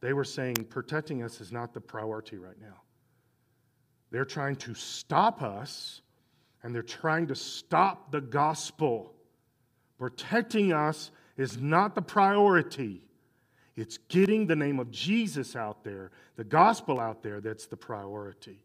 [0.00, 2.82] They were saying, protecting us is not the priority right now.
[4.10, 6.02] They're trying to stop us,
[6.62, 9.14] and they're trying to stop the gospel.
[9.98, 13.02] Protecting us is not the priority.
[13.76, 18.62] It's getting the name of Jesus out there, the gospel out there, that's the priority.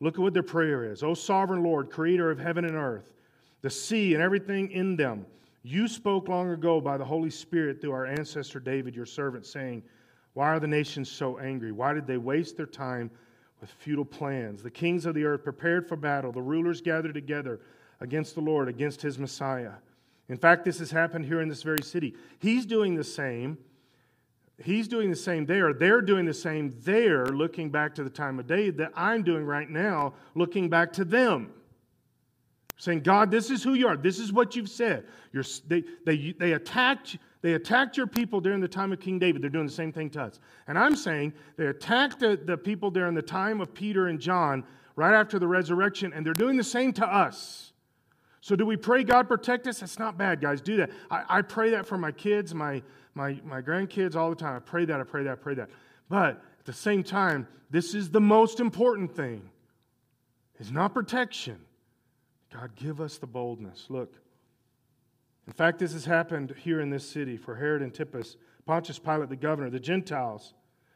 [0.00, 1.02] Look at what their prayer is.
[1.02, 3.14] O sovereign Lord, creator of heaven and earth,
[3.62, 5.26] the sea and everything in them,
[5.62, 9.82] you spoke long ago by the Holy Spirit through our ancestor David, your servant, saying,
[10.34, 11.72] Why are the nations so angry?
[11.72, 13.10] Why did they waste their time
[13.60, 14.62] with futile plans.
[14.62, 17.60] The kings of the earth prepared for battle, the rulers gathered together
[18.00, 19.72] against the Lord, against his Messiah.
[20.28, 22.14] In fact, this has happened here in this very city.
[22.38, 23.58] He's doing the same.
[24.58, 25.74] He's doing the same there.
[25.74, 29.44] They're doing the same there, looking back to the time of David, that I'm doing
[29.44, 31.52] right now, looking back to them.
[32.78, 33.96] Saying, God, this is who you are.
[33.96, 35.06] This is what you've said.
[35.32, 39.40] You're, they, they, they attacked they attacked your people during the time of King David.
[39.40, 40.40] They're doing the same thing to us.
[40.66, 44.64] And I'm saying they attacked the, the people during the time of Peter and John
[44.96, 47.72] right after the resurrection, and they're doing the same to us.
[48.40, 49.78] So, do we pray God protect us?
[49.78, 50.60] That's not bad, guys.
[50.60, 50.90] Do that.
[51.08, 52.82] I, I pray that for my kids, my,
[53.16, 54.54] my, my grandkids all the time.
[54.54, 55.70] I pray that, I pray that, I pray that.
[56.08, 59.50] But at the same time, this is the most important thing.
[60.60, 61.58] It's not protection.
[62.52, 63.86] God, give us the boldness.
[63.88, 64.14] Look,
[65.46, 68.36] in fact, this has happened here in this city for Herod Antipas,
[68.66, 70.54] Pontius Pilate, the governor, the Gentiles.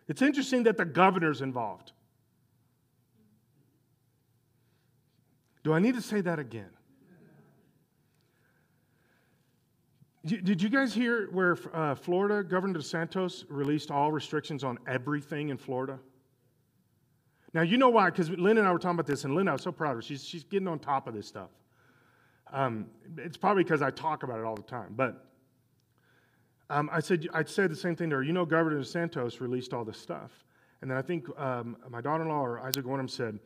[0.09, 1.93] It's interesting that the governor's involved.
[5.63, 6.71] Do I need to say that again?
[10.27, 15.57] Did you guys hear where uh, Florida, Governor DeSantis released all restrictions on everything in
[15.57, 15.99] Florida?
[17.55, 19.53] Now, you know why, because Lynn and I were talking about this, and Lynn, I
[19.53, 20.03] was so proud of her.
[20.03, 21.49] She's, she's getting on top of this stuff.
[22.53, 24.93] Um, it's probably because I talk about it all the time.
[24.95, 25.25] But
[26.69, 28.23] um, I, said, I said the same thing to her.
[28.23, 30.45] You know, Governor DeSantis released all this stuff.
[30.83, 33.39] And then I think um, my daughter in law or Isaac Warnham said,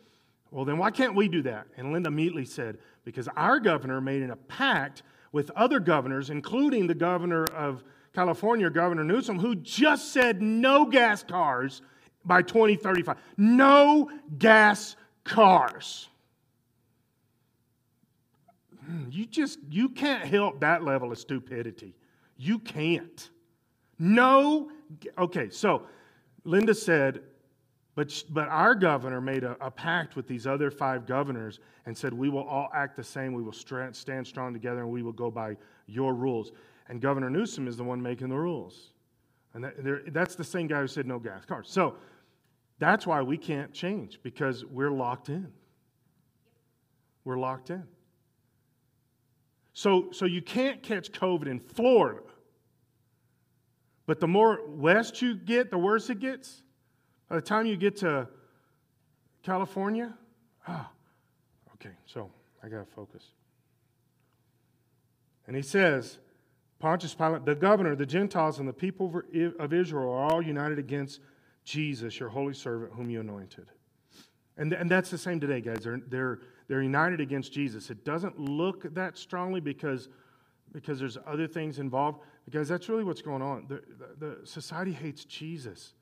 [0.51, 1.67] Well, then why can't we do that?
[1.77, 5.03] And Linda immediately said, Because our governor made a pact
[5.35, 7.83] with other governors, including the governor of
[8.15, 11.83] California, Governor Newsom, who just said no gas cars
[12.25, 13.17] by 2035.
[13.37, 14.09] No
[14.39, 16.09] gas cars.
[18.87, 21.97] Hmm, you just you can't help that level of stupidity.
[22.37, 23.29] You can't.
[23.99, 24.71] No
[25.19, 25.83] okay, so
[26.45, 27.23] Linda said
[27.95, 32.13] but, but our governor made a, a, pact with these other five governors and said,
[32.13, 33.33] We will all act the same.
[33.33, 36.51] We will stand strong together and we will go by your rules.
[36.89, 38.93] And Governor Newsom is the one making the rules.
[39.55, 41.69] And that, that's the same guy who said no gas cars.
[41.71, 41.95] So
[42.81, 45.47] that's why we can't change because we're locked in.
[47.25, 47.85] We're locked in.
[49.73, 52.23] So, so you can't catch COVID in Florida.
[54.07, 56.64] But the more west you get, the worse it gets.
[57.35, 58.29] By the time you get to
[59.43, 60.15] California,
[60.69, 60.89] ah,
[61.75, 62.31] okay, so
[62.63, 63.25] I got to focus.
[65.49, 66.19] And he says,
[66.79, 69.21] Pontius Pilate, the governor, the Gentiles, and the people
[69.59, 71.19] of Israel are all united against
[71.65, 73.67] Jesus, your holy servant, whom you anointed.
[74.57, 75.79] And, and that's the same today, guys.
[75.83, 77.91] They're, they're, they're united against Jesus.
[77.91, 80.09] It doesn't look that strongly because,
[80.71, 82.21] because there's other things involved.
[82.45, 83.67] Because that's really what's going on.
[83.67, 83.83] The,
[84.21, 85.95] the, the society hates Jesus.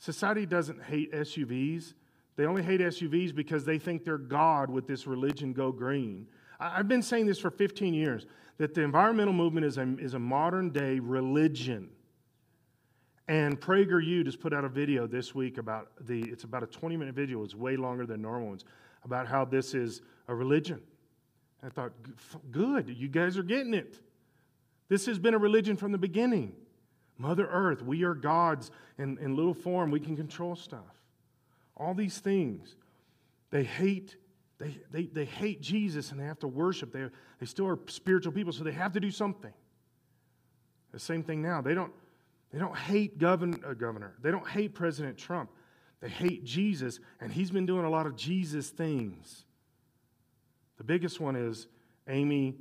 [0.00, 1.92] Society doesn't hate SUVs.
[2.36, 6.26] They only hate SUVs because they think they're God with this religion go green.
[6.58, 8.26] I've been saying this for 15 years
[8.56, 11.90] that the environmental movement is a, is a modern day religion.
[13.28, 16.96] And PragerU just put out a video this week about the, it's about a 20
[16.96, 18.64] minute video, it's way longer than normal ones,
[19.04, 20.80] about how this is a religion.
[21.62, 21.92] I thought,
[22.50, 24.00] good, you guys are getting it.
[24.88, 26.54] This has been a religion from the beginning.
[27.20, 29.90] Mother Earth, we are gods in, in little form.
[29.90, 31.02] We can control stuff.
[31.76, 32.76] All these things.
[33.50, 34.16] They hate,
[34.58, 36.92] they, they, they hate Jesus and they have to worship.
[36.92, 37.04] They,
[37.38, 39.52] they still are spiritual people, so they have to do something.
[40.92, 41.60] The same thing now.
[41.60, 41.92] They don't,
[42.54, 44.14] they don't hate govern, uh, governor.
[44.22, 45.50] They don't hate President Trump.
[46.00, 49.44] They hate Jesus, and he's been doing a lot of Jesus things.
[50.78, 51.66] The biggest one is
[52.08, 52.54] Amy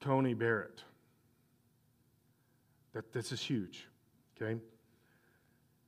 [0.00, 0.82] Coney Barrett.
[2.94, 3.88] That, this is huge,
[4.40, 4.58] okay?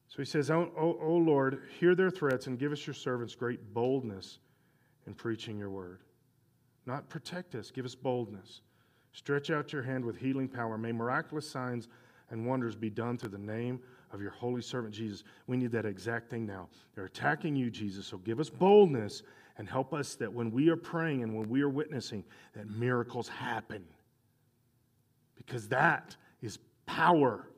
[0.09, 3.35] So he says, oh, oh, oh, Lord, hear their threats and give us your servants
[3.35, 4.39] great boldness
[5.07, 6.01] in preaching your word.
[6.85, 8.61] Not protect us, give us boldness.
[9.13, 10.77] Stretch out your hand with healing power.
[10.77, 11.89] May miraculous signs
[12.31, 13.81] and wonders be done through the name
[14.13, 15.25] of your holy servant Jesus.
[15.47, 16.69] We need that exact thing now.
[16.95, 19.23] They're attacking you, Jesus, so give us boldness
[19.59, 23.29] and help us that when we are praying and when we are witnessing, that miracles
[23.29, 23.85] happen.
[25.37, 27.49] Because that is power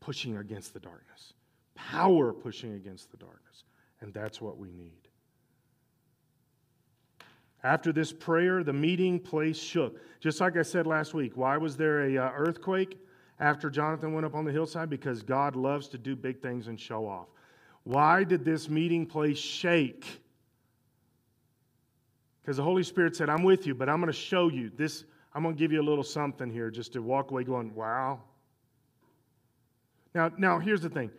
[0.00, 1.34] pushing against the darkness.
[1.74, 3.64] Power pushing against the darkness.
[4.00, 5.08] And that's what we need.
[7.62, 10.00] After this prayer, the meeting place shook.
[10.20, 12.98] Just like I said last week, why was there a uh, earthquake
[13.40, 14.88] after Jonathan went up on the hillside?
[14.88, 17.26] Because God loves to do big things and show off.
[17.82, 20.20] Why did this meeting place shake?
[22.42, 25.04] Because the Holy Spirit said, I'm with you, but I'm going to show you this.
[25.34, 28.20] I'm going to give you a little something here just to walk away going, wow,
[30.18, 31.12] now, now here's the thing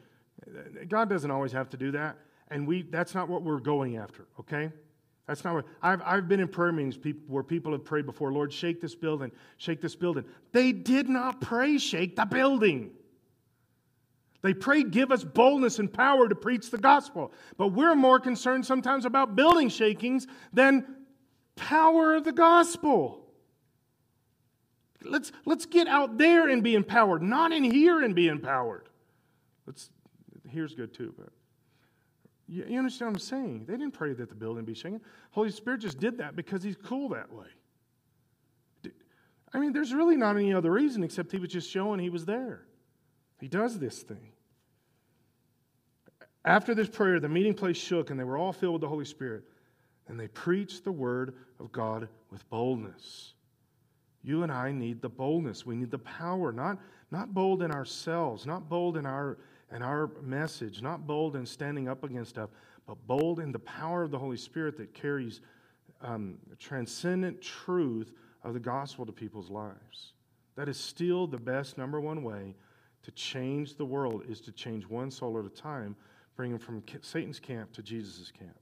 [0.90, 2.18] God doesn't always have to do that,
[2.50, 4.72] and we, that's not what we're going after, okay?
[5.26, 6.98] That's not what I've, I've been in prayer meetings
[7.28, 10.26] where people have prayed before, Lord, shake this building, shake this building.
[10.52, 12.92] They did not pray, shake the building.
[14.42, 17.32] They prayed, give us boldness and power to preach the gospel.
[17.58, 20.86] But we're more concerned sometimes about building shakings than
[21.56, 23.28] power of the gospel.
[25.04, 28.89] Let's, let's get out there and be empowered, not in here and be empowered.
[29.70, 29.92] Let's,
[30.50, 31.30] here's good too, but
[32.48, 33.66] you, you understand what I'm saying?
[33.68, 35.00] They didn't pray that the building be shaken.
[35.30, 37.46] Holy Spirit just did that because He's cool that way.
[39.54, 42.26] I mean, there's really not any other reason except He was just showing He was
[42.26, 42.66] there.
[43.40, 44.32] He does this thing.
[46.44, 49.06] After this prayer, the meeting place shook and they were all filled with the Holy
[49.06, 49.44] Spirit.
[50.08, 53.34] And they preached the word of God with boldness.
[54.24, 55.68] You and I need the boldness.
[55.68, 56.80] We need the power, not,
[57.12, 59.38] not bold in ourselves, not bold in our,
[59.74, 62.50] in our message, not bold in standing up against stuff,
[62.88, 65.42] but bold in the power of the Holy Spirit that carries
[66.02, 68.14] um, transcendent truth
[68.44, 70.14] of the gospel to people's lives.
[70.56, 72.56] That is still the best number one way
[73.04, 75.96] to change the world is to change one soul at a time,
[76.36, 78.58] bring them from Satan's camp to Jesus' camp.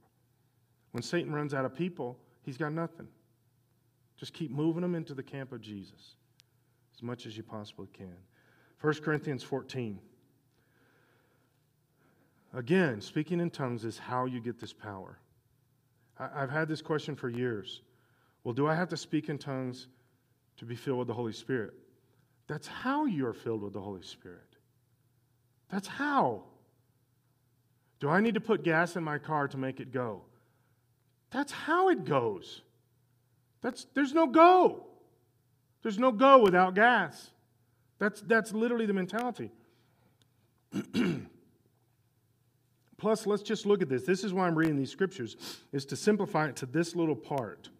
[0.92, 3.08] When Satan runs out of people, he's got nothing.
[4.16, 6.16] Just keep moving them into the camp of Jesus
[6.94, 8.16] as much as you possibly can.
[8.80, 9.98] 1 Corinthians 14.
[12.54, 15.18] Again, speaking in tongues is how you get this power.
[16.18, 17.82] I've had this question for years.
[18.42, 19.88] Well, do I have to speak in tongues
[20.56, 21.74] to be filled with the Holy Spirit?
[22.46, 24.56] That's how you are filled with the Holy Spirit.
[25.70, 26.44] That's how.
[28.00, 30.22] Do I need to put gas in my car to make it go?
[31.30, 32.62] That's how it goes.
[33.60, 34.86] That's, there's no go.
[35.82, 37.30] There's no go without gas.
[37.98, 39.50] That's, that's literally the mentality.
[42.98, 44.02] Plus, let's just look at this.
[44.02, 45.36] This is why I'm reading these scriptures,
[45.72, 47.70] is to simplify it to this little part.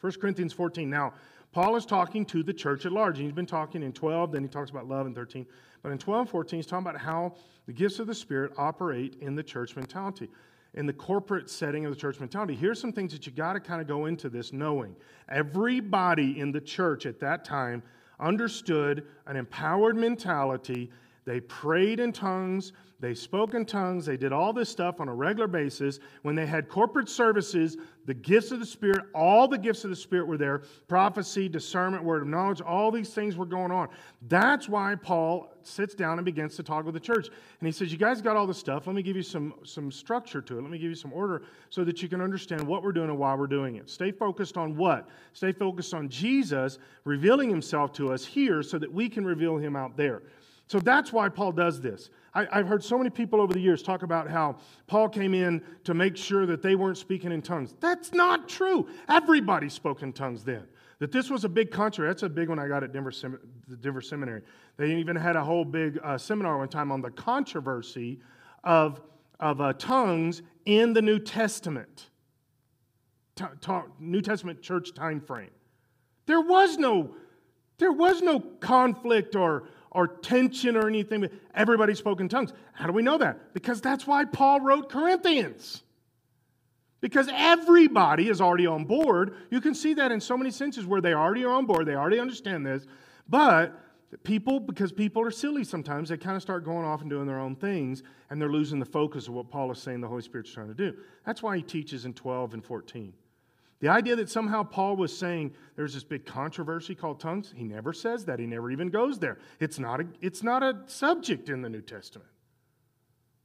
[0.00, 0.90] 1 Corinthians 14.
[0.90, 1.14] Now,
[1.52, 3.18] Paul is talking to the church at large.
[3.18, 5.46] And He's been talking in 12, then he talks about love in 13.
[5.82, 7.34] But in 12 and 14, he's talking about how
[7.66, 10.28] the gifts of the Spirit operate in the church mentality,
[10.74, 12.54] in the corporate setting of the church mentality.
[12.54, 14.94] Here's some things that you got to kind of go into this knowing.
[15.28, 17.82] Everybody in the church at that time
[18.18, 20.90] understood an empowered mentality.
[21.30, 24.04] They prayed in tongues they spoke in tongues.
[24.04, 26.00] They did all this stuff on a regular basis.
[26.20, 29.96] When they had corporate services, the gifts of the Spirit, all the gifts of the
[29.96, 33.88] Spirit were there prophecy, discernment, word of knowledge, all these things were going on.
[34.28, 37.28] That's why Paul sits down and begins to talk with the church.
[37.28, 38.86] And he says, You guys got all this stuff.
[38.86, 40.60] Let me give you some, some structure to it.
[40.60, 43.18] Let me give you some order so that you can understand what we're doing and
[43.18, 43.88] why we're doing it.
[43.88, 45.08] Stay focused on what?
[45.32, 49.74] Stay focused on Jesus revealing himself to us here so that we can reveal him
[49.74, 50.22] out there.
[50.70, 52.10] So that's why Paul does this.
[52.32, 55.64] I, have heard so many people over the years talk about how Paul came in
[55.82, 57.74] to make sure that they weren't speaking in tongues.
[57.80, 58.86] That's not true.
[59.08, 60.62] Everybody spoke in tongues then.
[61.00, 62.06] That this was a big country.
[62.06, 63.10] That's a big one I got at Denver,
[63.80, 64.42] Denver Seminary.
[64.76, 68.20] They even had a whole big uh, seminar one time on the controversy
[68.62, 69.00] of,
[69.40, 72.10] of uh, tongues in the New Testament,
[73.98, 75.50] New Testament church time frame.
[76.26, 77.16] There was no,
[77.78, 81.28] there was no conflict or or tension or anything.
[81.54, 82.52] Everybody spoke in tongues.
[82.72, 83.52] How do we know that?
[83.54, 85.82] Because that's why Paul wrote Corinthians.
[87.00, 89.34] Because everybody is already on board.
[89.50, 91.94] You can see that in so many senses where they already are on board, they
[91.94, 92.86] already understand this.
[93.28, 93.74] But
[94.22, 97.38] people, because people are silly sometimes, they kind of start going off and doing their
[97.38, 100.52] own things, and they're losing the focus of what Paul is saying the Holy Spirit's
[100.52, 100.94] trying to do.
[101.24, 103.12] That's why he teaches in 12 and 14.
[103.80, 107.92] The idea that somehow Paul was saying there's this big controversy called tongues, he never
[107.94, 108.38] says that.
[108.38, 109.38] He never even goes there.
[109.58, 112.28] It's not a, it's not a subject in the New Testament.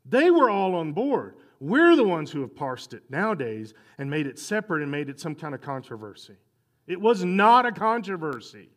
[0.05, 1.35] They were all on board.
[1.61, 5.19] We're the ones who have parsed it nowadays and made it separate and made it
[5.19, 6.35] some kind of controversy.
[6.85, 8.69] It was not a controversy.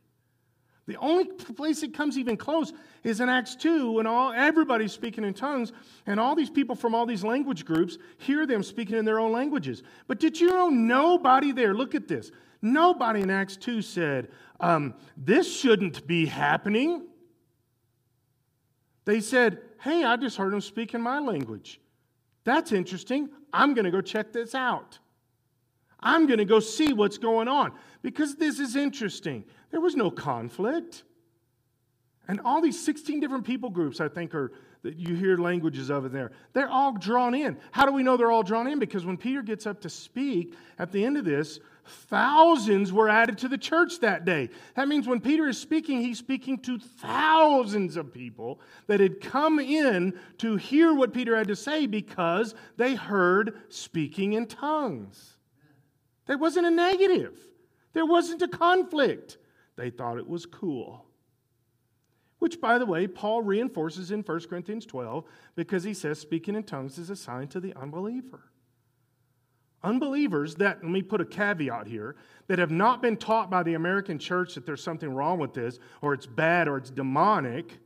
[0.89, 2.73] The only place it comes even close
[3.05, 5.71] is in Acts 2 when all, everybody's speaking in tongues,
[6.07, 9.31] and all these people from all these language groups hear them speaking in their own
[9.31, 9.83] languages.
[10.07, 12.33] But did you know nobody there, look at this,
[12.63, 14.29] nobody in Acts 2 said,
[14.61, 17.07] um, This shouldn't be happening.
[19.05, 21.83] They said, Hey, I just heard them speak in my language.
[22.45, 23.29] That's interesting.
[23.53, 24.99] I'm going to go check this out.
[26.01, 27.73] I'm going to go see what's going on
[28.09, 29.45] because this is interesting.
[29.71, 31.05] There was no conflict.
[32.27, 34.51] And all these 16 different people groups, I think, are
[34.83, 36.33] that you hear languages of in there.
[36.55, 37.59] They're all drawn in.
[37.71, 38.79] How do we know they're all drawn in?
[38.79, 43.37] Because when Peter gets up to speak at the end of this, thousands were added
[43.39, 44.49] to the church that day.
[44.75, 49.59] That means when Peter is speaking, he's speaking to thousands of people that had come
[49.59, 55.35] in to hear what Peter had to say because they heard speaking in tongues.
[56.25, 57.39] There wasn't a negative,
[57.93, 59.39] there wasn't a conflict.
[59.77, 61.05] They thought it was cool.
[62.39, 65.25] Which, by the way, Paul reinforces in 1 Corinthians 12
[65.57, 68.45] because he says speaking in tongues is a sign to the unbeliever.
[69.83, 72.17] Unbelievers that, let me put a caveat here,
[72.49, 75.79] that have not been taught by the American church that there's something wrong with this,
[76.03, 77.79] or it's bad, or it's demonic,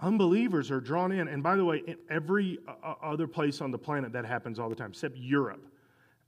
[0.00, 1.28] unbelievers are drawn in.
[1.28, 4.58] And by the way, in every uh, uh, other place on the planet that happens
[4.58, 5.66] all the time, except Europe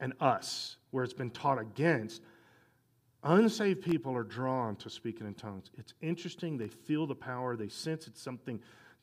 [0.01, 2.23] and us, where it's been taught against,
[3.23, 5.71] Unsaved people are drawn to speaking in tongues.
[5.77, 6.57] It's interesting.
[6.57, 8.61] They feel the power, they sense it's something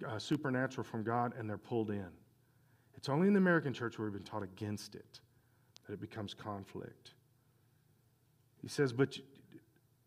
[0.08, 2.08] uh, supernatural from God, and they're pulled in.
[2.96, 5.20] It's only in the American church where we've been taught against it
[5.86, 7.12] that it becomes conflict.
[8.62, 9.18] He says, but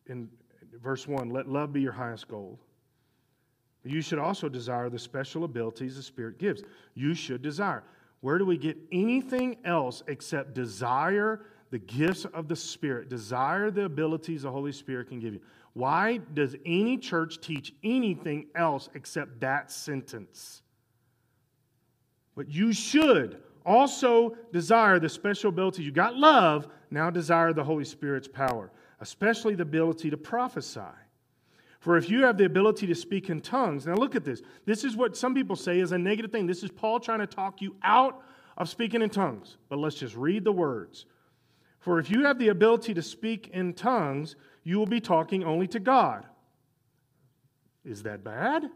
[0.06, 0.28] in
[0.82, 2.58] verse 1, let love be your highest goal.
[3.84, 6.62] You should also desire the special abilities the Spirit gives.
[6.94, 7.84] You should desire.
[8.20, 13.08] Where do we get anything else except desire the gifts of the Spirit.
[13.08, 15.40] Desire the abilities the Holy Spirit can give you.
[15.72, 20.62] Why does any church teach anything else except that sentence?
[22.34, 25.86] But you should also desire the special abilities.
[25.86, 30.80] You got love, now desire the Holy Spirit's power, especially the ability to prophesy.
[31.78, 34.42] For if you have the ability to speak in tongues, now look at this.
[34.66, 36.46] This is what some people say is a negative thing.
[36.46, 38.22] This is Paul trying to talk you out
[38.58, 39.56] of speaking in tongues.
[39.68, 41.06] But let's just read the words.
[41.80, 45.66] For if you have the ability to speak in tongues, you will be talking only
[45.68, 46.26] to God.
[47.84, 48.68] Is that bad?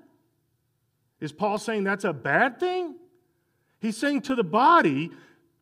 [1.21, 2.97] Is Paul saying that's a bad thing?
[3.79, 5.11] He's saying to the body,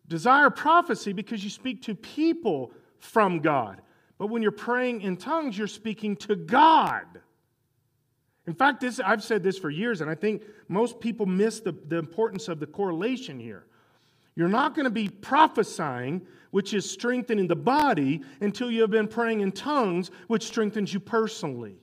[0.08, 3.82] desire prophecy because you speak to people from God.
[4.18, 7.06] But when you're praying in tongues, you're speaking to God.
[8.46, 11.72] In fact, this, I've said this for years, and I think most people miss the,
[11.72, 13.66] the importance of the correlation here.
[14.34, 19.08] You're not going to be prophesying, which is strengthening the body, until you have been
[19.08, 21.76] praying in tongues, which strengthens you personally.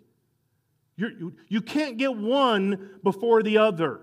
[0.96, 4.02] You're, you, you can't get one before the other.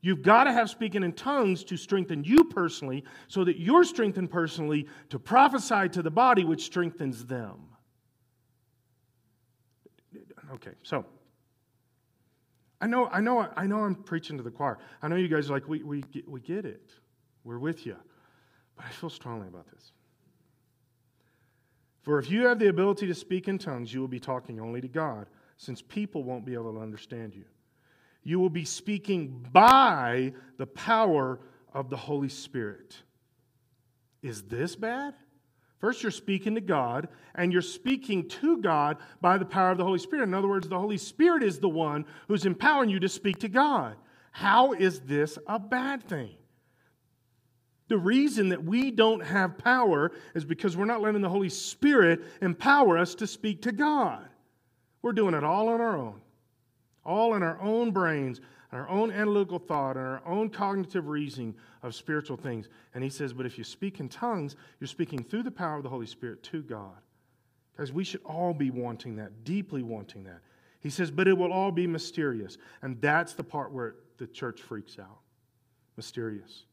[0.00, 4.30] You've got to have speaking in tongues to strengthen you personally, so that you're strengthened
[4.30, 7.70] personally to prophesy to the body, which strengthens them.
[10.52, 11.04] Okay, so
[12.80, 14.78] I know, I know, I know I'm preaching to the choir.
[15.02, 16.92] I know you guys are like, we, we, we get it.
[17.44, 17.96] We're with you.
[18.76, 19.92] But I feel strongly about this.
[22.08, 24.80] For if you have the ability to speak in tongues, you will be talking only
[24.80, 25.26] to God,
[25.58, 27.44] since people won't be able to understand you.
[28.22, 31.38] You will be speaking by the power
[31.74, 32.96] of the Holy Spirit.
[34.22, 35.12] Is this bad?
[35.80, 39.84] First, you're speaking to God, and you're speaking to God by the power of the
[39.84, 40.28] Holy Spirit.
[40.28, 43.50] In other words, the Holy Spirit is the one who's empowering you to speak to
[43.50, 43.96] God.
[44.30, 46.37] How is this a bad thing?
[47.88, 52.22] The reason that we don't have power is because we're not letting the Holy Spirit
[52.42, 54.28] empower us to speak to God.
[55.00, 56.20] We're doing it all on our own,
[57.04, 61.94] all in our own brains, our own analytical thought, and our own cognitive reasoning of
[61.94, 62.68] spiritual things.
[62.94, 65.82] And he says, But if you speak in tongues, you're speaking through the power of
[65.82, 66.96] the Holy Spirit to God.
[67.78, 70.40] Guys, we should all be wanting that, deeply wanting that.
[70.80, 72.58] He says, But it will all be mysterious.
[72.82, 75.20] And that's the part where the church freaks out.
[75.96, 76.64] Mysterious.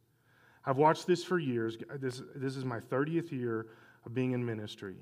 [0.66, 1.78] I've watched this for years.
[1.99, 3.68] This, this is my 30th year
[4.05, 4.95] of being in ministry.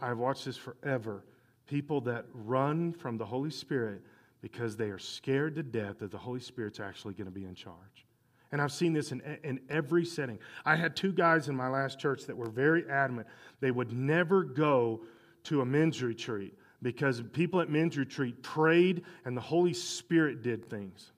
[0.00, 1.24] I've watched this forever.
[1.66, 4.02] People that run from the Holy Spirit
[4.42, 7.54] because they are scared to death that the Holy Spirit's actually going to be in
[7.54, 8.06] charge.
[8.52, 10.38] And I've seen this in, in every setting.
[10.64, 13.28] I had two guys in my last church that were very adamant.
[13.60, 15.02] They would never go
[15.44, 20.68] to a men's retreat because people at men's retreat prayed and the Holy Spirit did
[20.68, 21.12] things.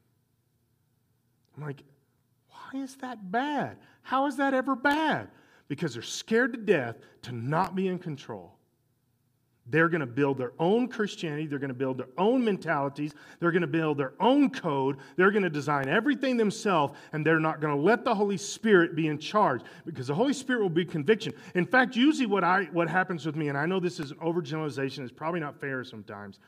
[1.57, 1.83] I'm like,
[2.73, 3.77] why is that bad?
[4.03, 5.29] How is that ever bad?
[5.69, 8.55] Because they're scared to death to not be in control.
[9.67, 11.47] They're going to build their own Christianity.
[11.47, 13.15] They're going to build their own mentalities.
[13.39, 14.97] They're going to build their own code.
[15.17, 18.97] They're going to design everything themselves, and they're not going to let the Holy Spirit
[18.97, 21.33] be in charge because the Holy Spirit will be conviction.
[21.55, 24.17] In fact, usually what, I, what happens with me, and I know this is an
[24.17, 26.41] overgeneralization, it's probably not fair sometimes,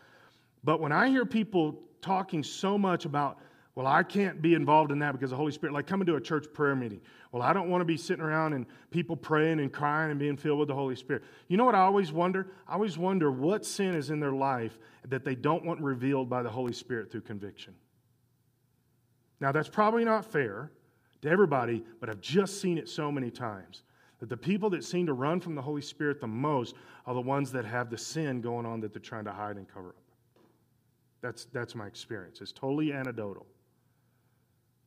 [0.65, 3.39] but when I hear people talking so much about
[3.75, 6.21] well, I can't be involved in that because the Holy Spirit, like coming to a
[6.21, 7.01] church prayer meeting.
[7.33, 10.37] Well, I don't want to be sitting around and people praying and crying and being
[10.37, 11.25] filled with the Holy Spirit.
[11.49, 12.47] You know what I always wonder?
[12.69, 16.45] I always wonder what sin is in their life that they don't want revealed by
[16.45, 17.75] the Holy Spirit through conviction.
[19.41, 20.71] Now, that's probably not fair
[21.23, 23.83] to everybody, but I've just seen it so many times
[24.21, 27.21] that the people that seem to run from the Holy Spirit the most are the
[27.21, 29.97] ones that have the sin going on that they're trying to hide and cover up.
[31.23, 32.41] That's, that's my experience.
[32.41, 33.47] It's totally anecdotal.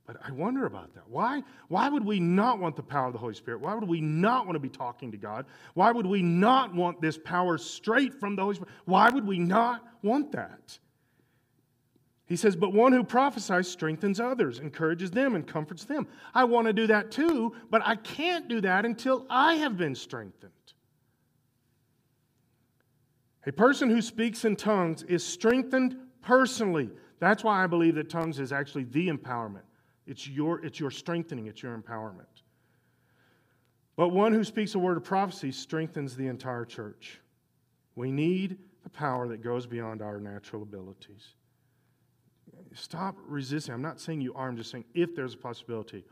[0.07, 1.03] But I wonder about that.
[1.09, 3.59] Why, why would we not want the power of the Holy Spirit?
[3.59, 5.45] Why would we not want to be talking to God?
[5.73, 8.73] Why would we not want this power straight from the Holy Spirit?
[8.85, 10.79] Why would we not want that?
[12.25, 16.07] He says, But one who prophesies strengthens others, encourages them, and comforts them.
[16.33, 19.93] I want to do that too, but I can't do that until I have been
[19.93, 20.53] strengthened.
[23.45, 26.91] A person who speaks in tongues is strengthened personally.
[27.19, 29.61] That's why I believe that tongues is actually the empowerment.
[30.07, 32.41] It's your, it's your strengthening, it's your empowerment.
[33.97, 37.19] But one who speaks a word of prophecy strengthens the entire church.
[37.95, 41.33] We need the power that goes beyond our natural abilities.
[42.73, 43.73] Stop resisting.
[43.73, 46.05] I'm not saying you are, I'm just saying if there's a possibility,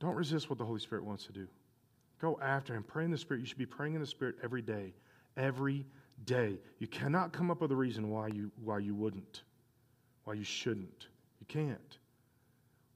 [0.00, 1.46] don't resist what the Holy Spirit wants to do.
[2.20, 2.82] Go after Him.
[2.82, 3.40] Pray in the Spirit.
[3.40, 4.94] You should be praying in the Spirit every day.
[5.36, 5.86] Every
[6.24, 6.58] day.
[6.78, 9.42] You cannot come up with a reason why you, why you wouldn't,
[10.24, 11.08] why you shouldn't.
[11.40, 11.98] You can't.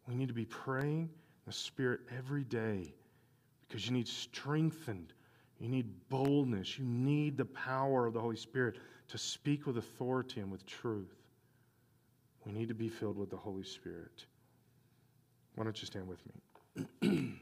[0.09, 1.11] We need to be praying in
[1.47, 2.95] the Spirit every day
[3.69, 5.13] because you need strengthened.
[5.61, 6.79] You need boldness.
[6.79, 8.77] You need the power of the Holy Spirit
[9.09, 11.15] to speak with authority and with truth.
[12.47, 14.25] We need to be filled with the Holy Spirit.
[15.57, 16.33] Why don't you stand with me?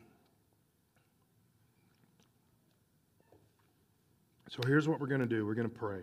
[4.48, 6.00] so here's what we're going to do we're going to pray.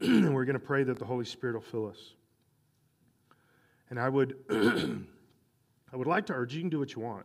[0.00, 2.12] and we're going to pray that the Holy Spirit will fill us.
[3.88, 4.36] And I would,
[5.96, 7.24] I would like to urge you, you can do what you want,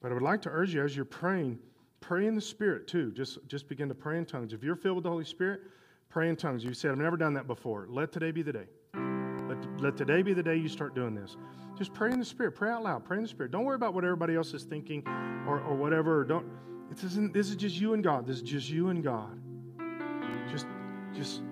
[0.00, 1.60] but I would like to urge you as you're praying,
[2.00, 3.12] pray in the Spirit too.
[3.12, 4.52] Just, just begin to pray in tongues.
[4.52, 5.60] If you're filled with the Holy Spirit,
[6.08, 6.64] pray in tongues.
[6.64, 7.86] You said, I've never done that before.
[7.88, 8.66] Let today be the day.
[9.48, 11.36] Let, let today be the day you start doing this.
[11.78, 12.56] Just pray in the Spirit.
[12.56, 13.04] Pray out loud.
[13.04, 13.52] Pray in the Spirit.
[13.52, 15.04] Don't worry about what everybody else is thinking
[15.46, 16.24] or, or whatever.
[16.24, 16.44] Don't.
[16.90, 17.32] This isn't.
[17.32, 18.26] This is just you and God.
[18.26, 19.38] This is just you and God.
[20.50, 20.66] Just,
[21.14, 21.42] just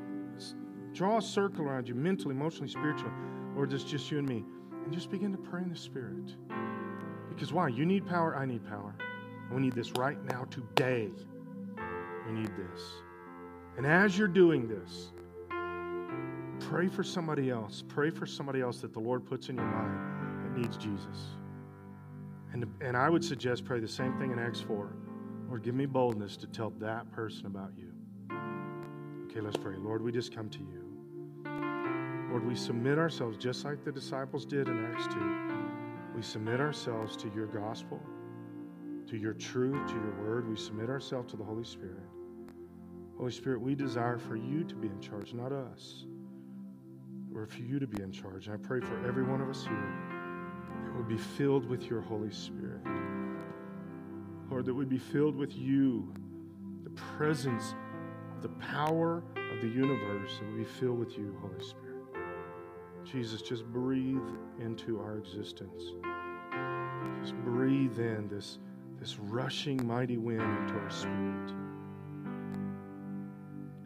[0.94, 3.12] draw a circle around you, mentally, emotionally, spiritually,
[3.57, 4.44] or just just you and me,
[4.85, 6.35] and just begin to pray in the Spirit.
[7.28, 7.68] Because why?
[7.68, 8.37] You need power.
[8.37, 8.95] I need power.
[9.53, 11.11] We need this right now, today.
[12.26, 12.81] We need this.
[13.76, 15.12] And as you're doing this,
[16.61, 17.83] pray for somebody else.
[17.89, 21.37] Pray for somebody else that the Lord puts in your mind that needs Jesus.
[22.53, 24.93] And, and I would suggest pray the same thing in Acts 4.
[25.49, 27.93] Lord, give me boldness to tell that person about you.
[29.24, 29.76] Okay, let's pray.
[29.76, 30.89] Lord, we just come to you.
[32.31, 35.20] Lord, we submit ourselves just like the disciples did in Acts 2.
[36.14, 38.01] We submit ourselves to your gospel,
[39.09, 40.49] to your truth, to your word.
[40.49, 42.03] We submit ourselves to the Holy Spirit.
[43.18, 46.05] Holy Spirit, we desire for you to be in charge, not us
[47.35, 48.47] or for you to be in charge.
[48.47, 49.93] And I pray for every one of us here
[50.85, 52.81] that would be filled with your Holy Spirit.
[54.51, 56.12] Lord, that would be filled with you,
[56.83, 57.74] the presence,
[58.43, 59.22] the power
[59.53, 61.89] of the universe, that would be filled with you, Holy Spirit.
[63.11, 64.22] Jesus, just breathe
[64.61, 65.82] into our existence.
[67.20, 68.58] Just breathe in this,
[69.00, 71.50] this rushing mighty wind into our spirit.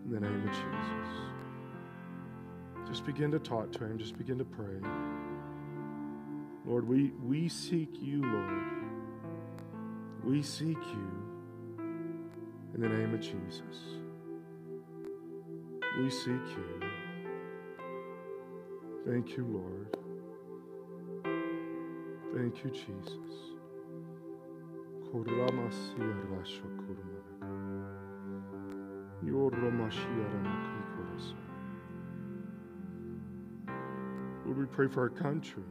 [0.04, 1.14] In the name of Jesus.
[2.86, 3.98] Just begin to talk to Him.
[3.98, 4.76] Just begin to pray.
[6.66, 8.62] Lord, we, we seek you, Lord.
[10.22, 11.10] We seek you
[12.74, 14.00] in the name of Jesus.
[15.98, 16.83] We seek you.
[19.06, 19.96] Thank you, Lord.
[22.34, 23.54] Thank you, Jesus.
[34.44, 35.62] Lord, we pray for our country.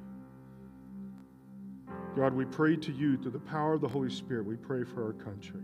[2.16, 4.46] God, we pray to you through the power of the Holy Spirit.
[4.46, 5.62] We pray for our country.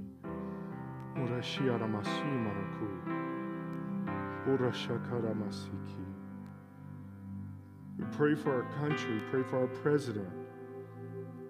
[7.99, 9.15] We pray for our country.
[9.15, 10.29] We pray for our president.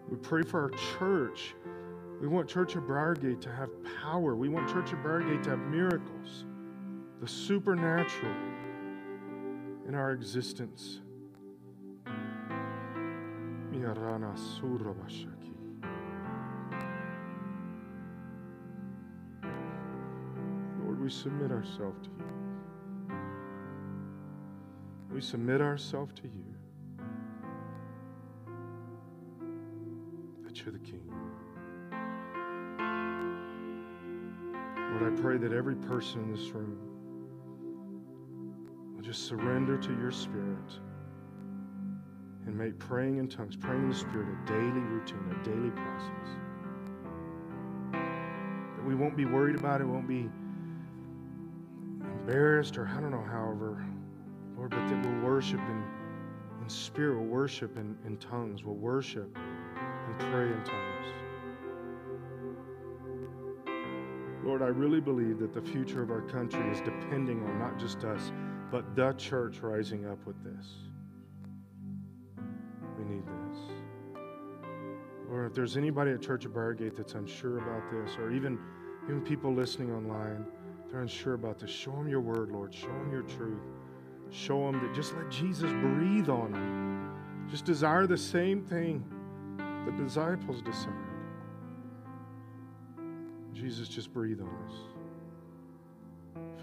[0.09, 1.53] We pray for our church.
[2.19, 3.69] We want Church of Briargate to have
[4.01, 4.35] power.
[4.35, 6.45] We want Church of Briargate to have miracles,
[7.21, 8.35] the supernatural
[9.87, 11.01] in our existence.
[20.83, 22.38] Lord, we submit ourselves to you.
[25.11, 26.45] We submit ourselves to you.
[30.43, 31.11] That you're the King.
[34.91, 36.77] Lord, I pray that every person in this room
[38.95, 40.79] will just surrender to your Spirit
[42.45, 46.29] and make praying in tongues, praying in the Spirit a daily routine, a daily process.
[47.91, 50.29] That we won't be worried about it, won't be
[52.01, 53.83] embarrassed, or I don't know, however,
[54.59, 55.83] Lord, but that we'll worship in,
[56.61, 61.05] in spirit, we'll worship in, in tongues, we'll worship and pray in tongues.
[64.43, 68.03] Lord, I really believe that the future of our country is depending on not just
[68.03, 68.33] us,
[68.69, 70.67] but the church rising up with this.
[72.97, 73.59] We need this.
[75.31, 78.59] Or if there's anybody at Church of Briargate that's unsure about this, or even,
[79.05, 80.45] even people listening online,
[80.89, 82.73] they're unsure about this, show them your word, Lord.
[82.73, 83.61] Show them your truth.
[84.31, 87.47] Show them that just let Jesus breathe on them.
[87.49, 89.03] Just desire the same thing
[89.85, 90.95] the disciples desired.
[93.53, 94.73] Jesus, just breathe on us.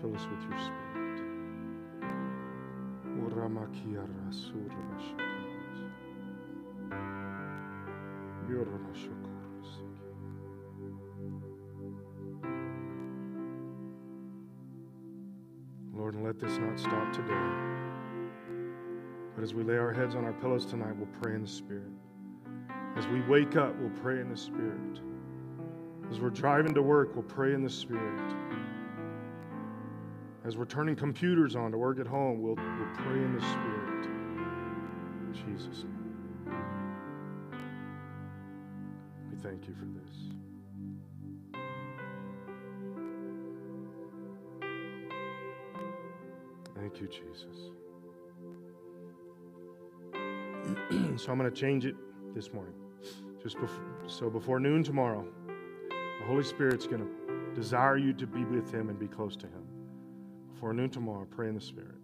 [0.01, 0.87] Fill us with your spirit.
[17.17, 17.73] Today.
[19.35, 21.91] But as we lay our heads on our pillows tonight, we'll pray in the Spirit.
[22.95, 25.01] As we wake up, we'll pray in the Spirit.
[26.11, 28.35] As we're driving to work, we'll pray in the Spirit.
[30.45, 34.09] As we're turning computers on to work at home, we'll, we'll pray in the Spirit.
[35.33, 35.85] Jesus'.
[39.31, 40.36] We thank you for this.
[46.87, 47.73] Thank you, Jesus.
[51.21, 51.97] so I'm going to change it
[52.33, 52.75] this morning.
[53.43, 53.57] Just
[54.07, 55.27] so before noon tomorrow,
[55.89, 59.47] the Holy Spirit's going to desire you to be with Him and be close to
[59.47, 59.65] Him.
[60.55, 61.97] Before noon tomorrow, pray in the Spirit.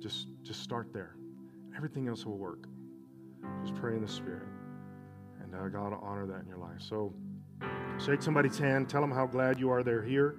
[0.00, 1.14] Just, just start there.
[1.76, 2.66] Everything else will work.
[3.62, 4.48] Just pray in the Spirit.
[5.40, 6.80] And uh, God will honor that in your life.
[6.80, 7.14] So
[8.04, 8.88] shake somebody's hand.
[8.88, 10.34] Tell them how glad you are they're here.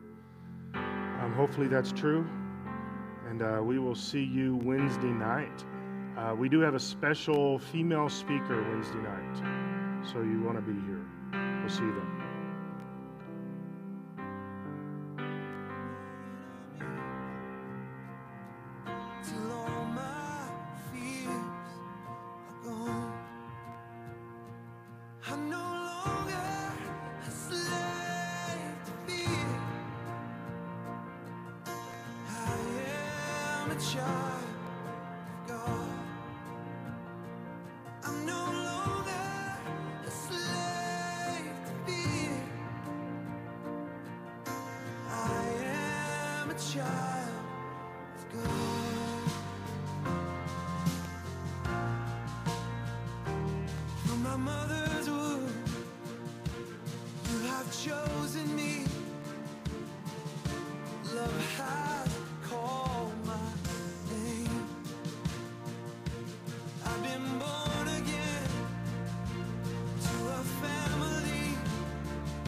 [0.74, 2.28] Um, hopefully that's true.
[3.32, 5.64] And uh, we will see you Wednesday night.
[6.18, 10.04] Uh, we do have a special female speaker Wednesday night.
[10.06, 11.06] So you want to be here.
[11.62, 12.11] We'll see you then.